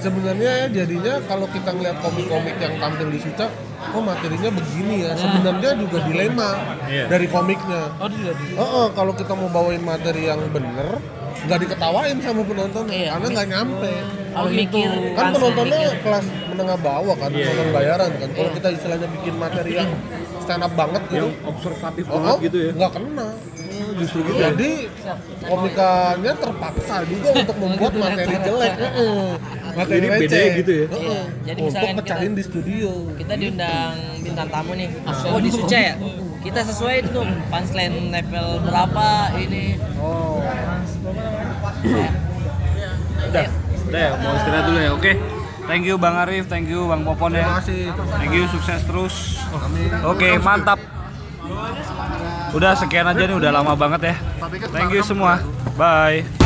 [0.00, 3.46] sebenarnya ya jadinya kalau kita ngeliat komik-komik yang tampil di Suca
[3.84, 6.50] oh materinya begini ya sebenarnya juga dilema
[6.84, 7.04] Iya.
[7.08, 11.00] dari komiknya Oh dia di Oh, oh, kalau kita mau bawain materi yang bener
[11.42, 13.08] nggak diketawain sama penonton Iya.
[13.12, 13.92] karena nggak nyampe
[14.32, 15.98] Kalau mikir kan penontonnya mikir.
[16.00, 17.74] kelas menengah bawah kan Iya, penonton iya.
[17.74, 19.90] bayaran kan kalau kita istilahnya bikin materi yang
[20.38, 22.70] stand up banget gitu Yang observatif oh, banget oh, gitu ya.
[22.72, 23.28] nggak kena
[23.92, 24.38] Justru gitu.
[24.38, 24.70] jadi
[25.42, 29.28] komikanya terpaksa juga untuk membuat materi jelek Heeh.
[29.72, 30.86] Materi Jadi beda gitu ya?
[30.86, 31.00] Heeh.
[31.02, 31.20] Iya.
[31.42, 34.88] Jadi untuk misalkan pecahin kita- di studio kita diundang bintang tamu nih
[35.26, 35.94] oh di Suca ya
[36.40, 39.06] kita sesuai itu tuh punchline level berapa
[39.36, 39.64] ini
[39.96, 40.42] Oh.
[43.22, 43.46] Udah,
[43.86, 44.90] udah ya, mau istirahat dulu ya.
[44.92, 45.12] Oke.
[45.62, 47.62] Thank you Bang Arif, thank you Bang Popon terima ya.
[47.62, 49.14] kasih Thank you, sukses terus.
[49.48, 49.88] Amin.
[50.04, 50.78] Oke, mantap.
[52.52, 54.14] Udah sekian aja nih, udah lama banget ya.
[54.68, 55.38] Thank you semua.
[55.72, 56.41] Bye.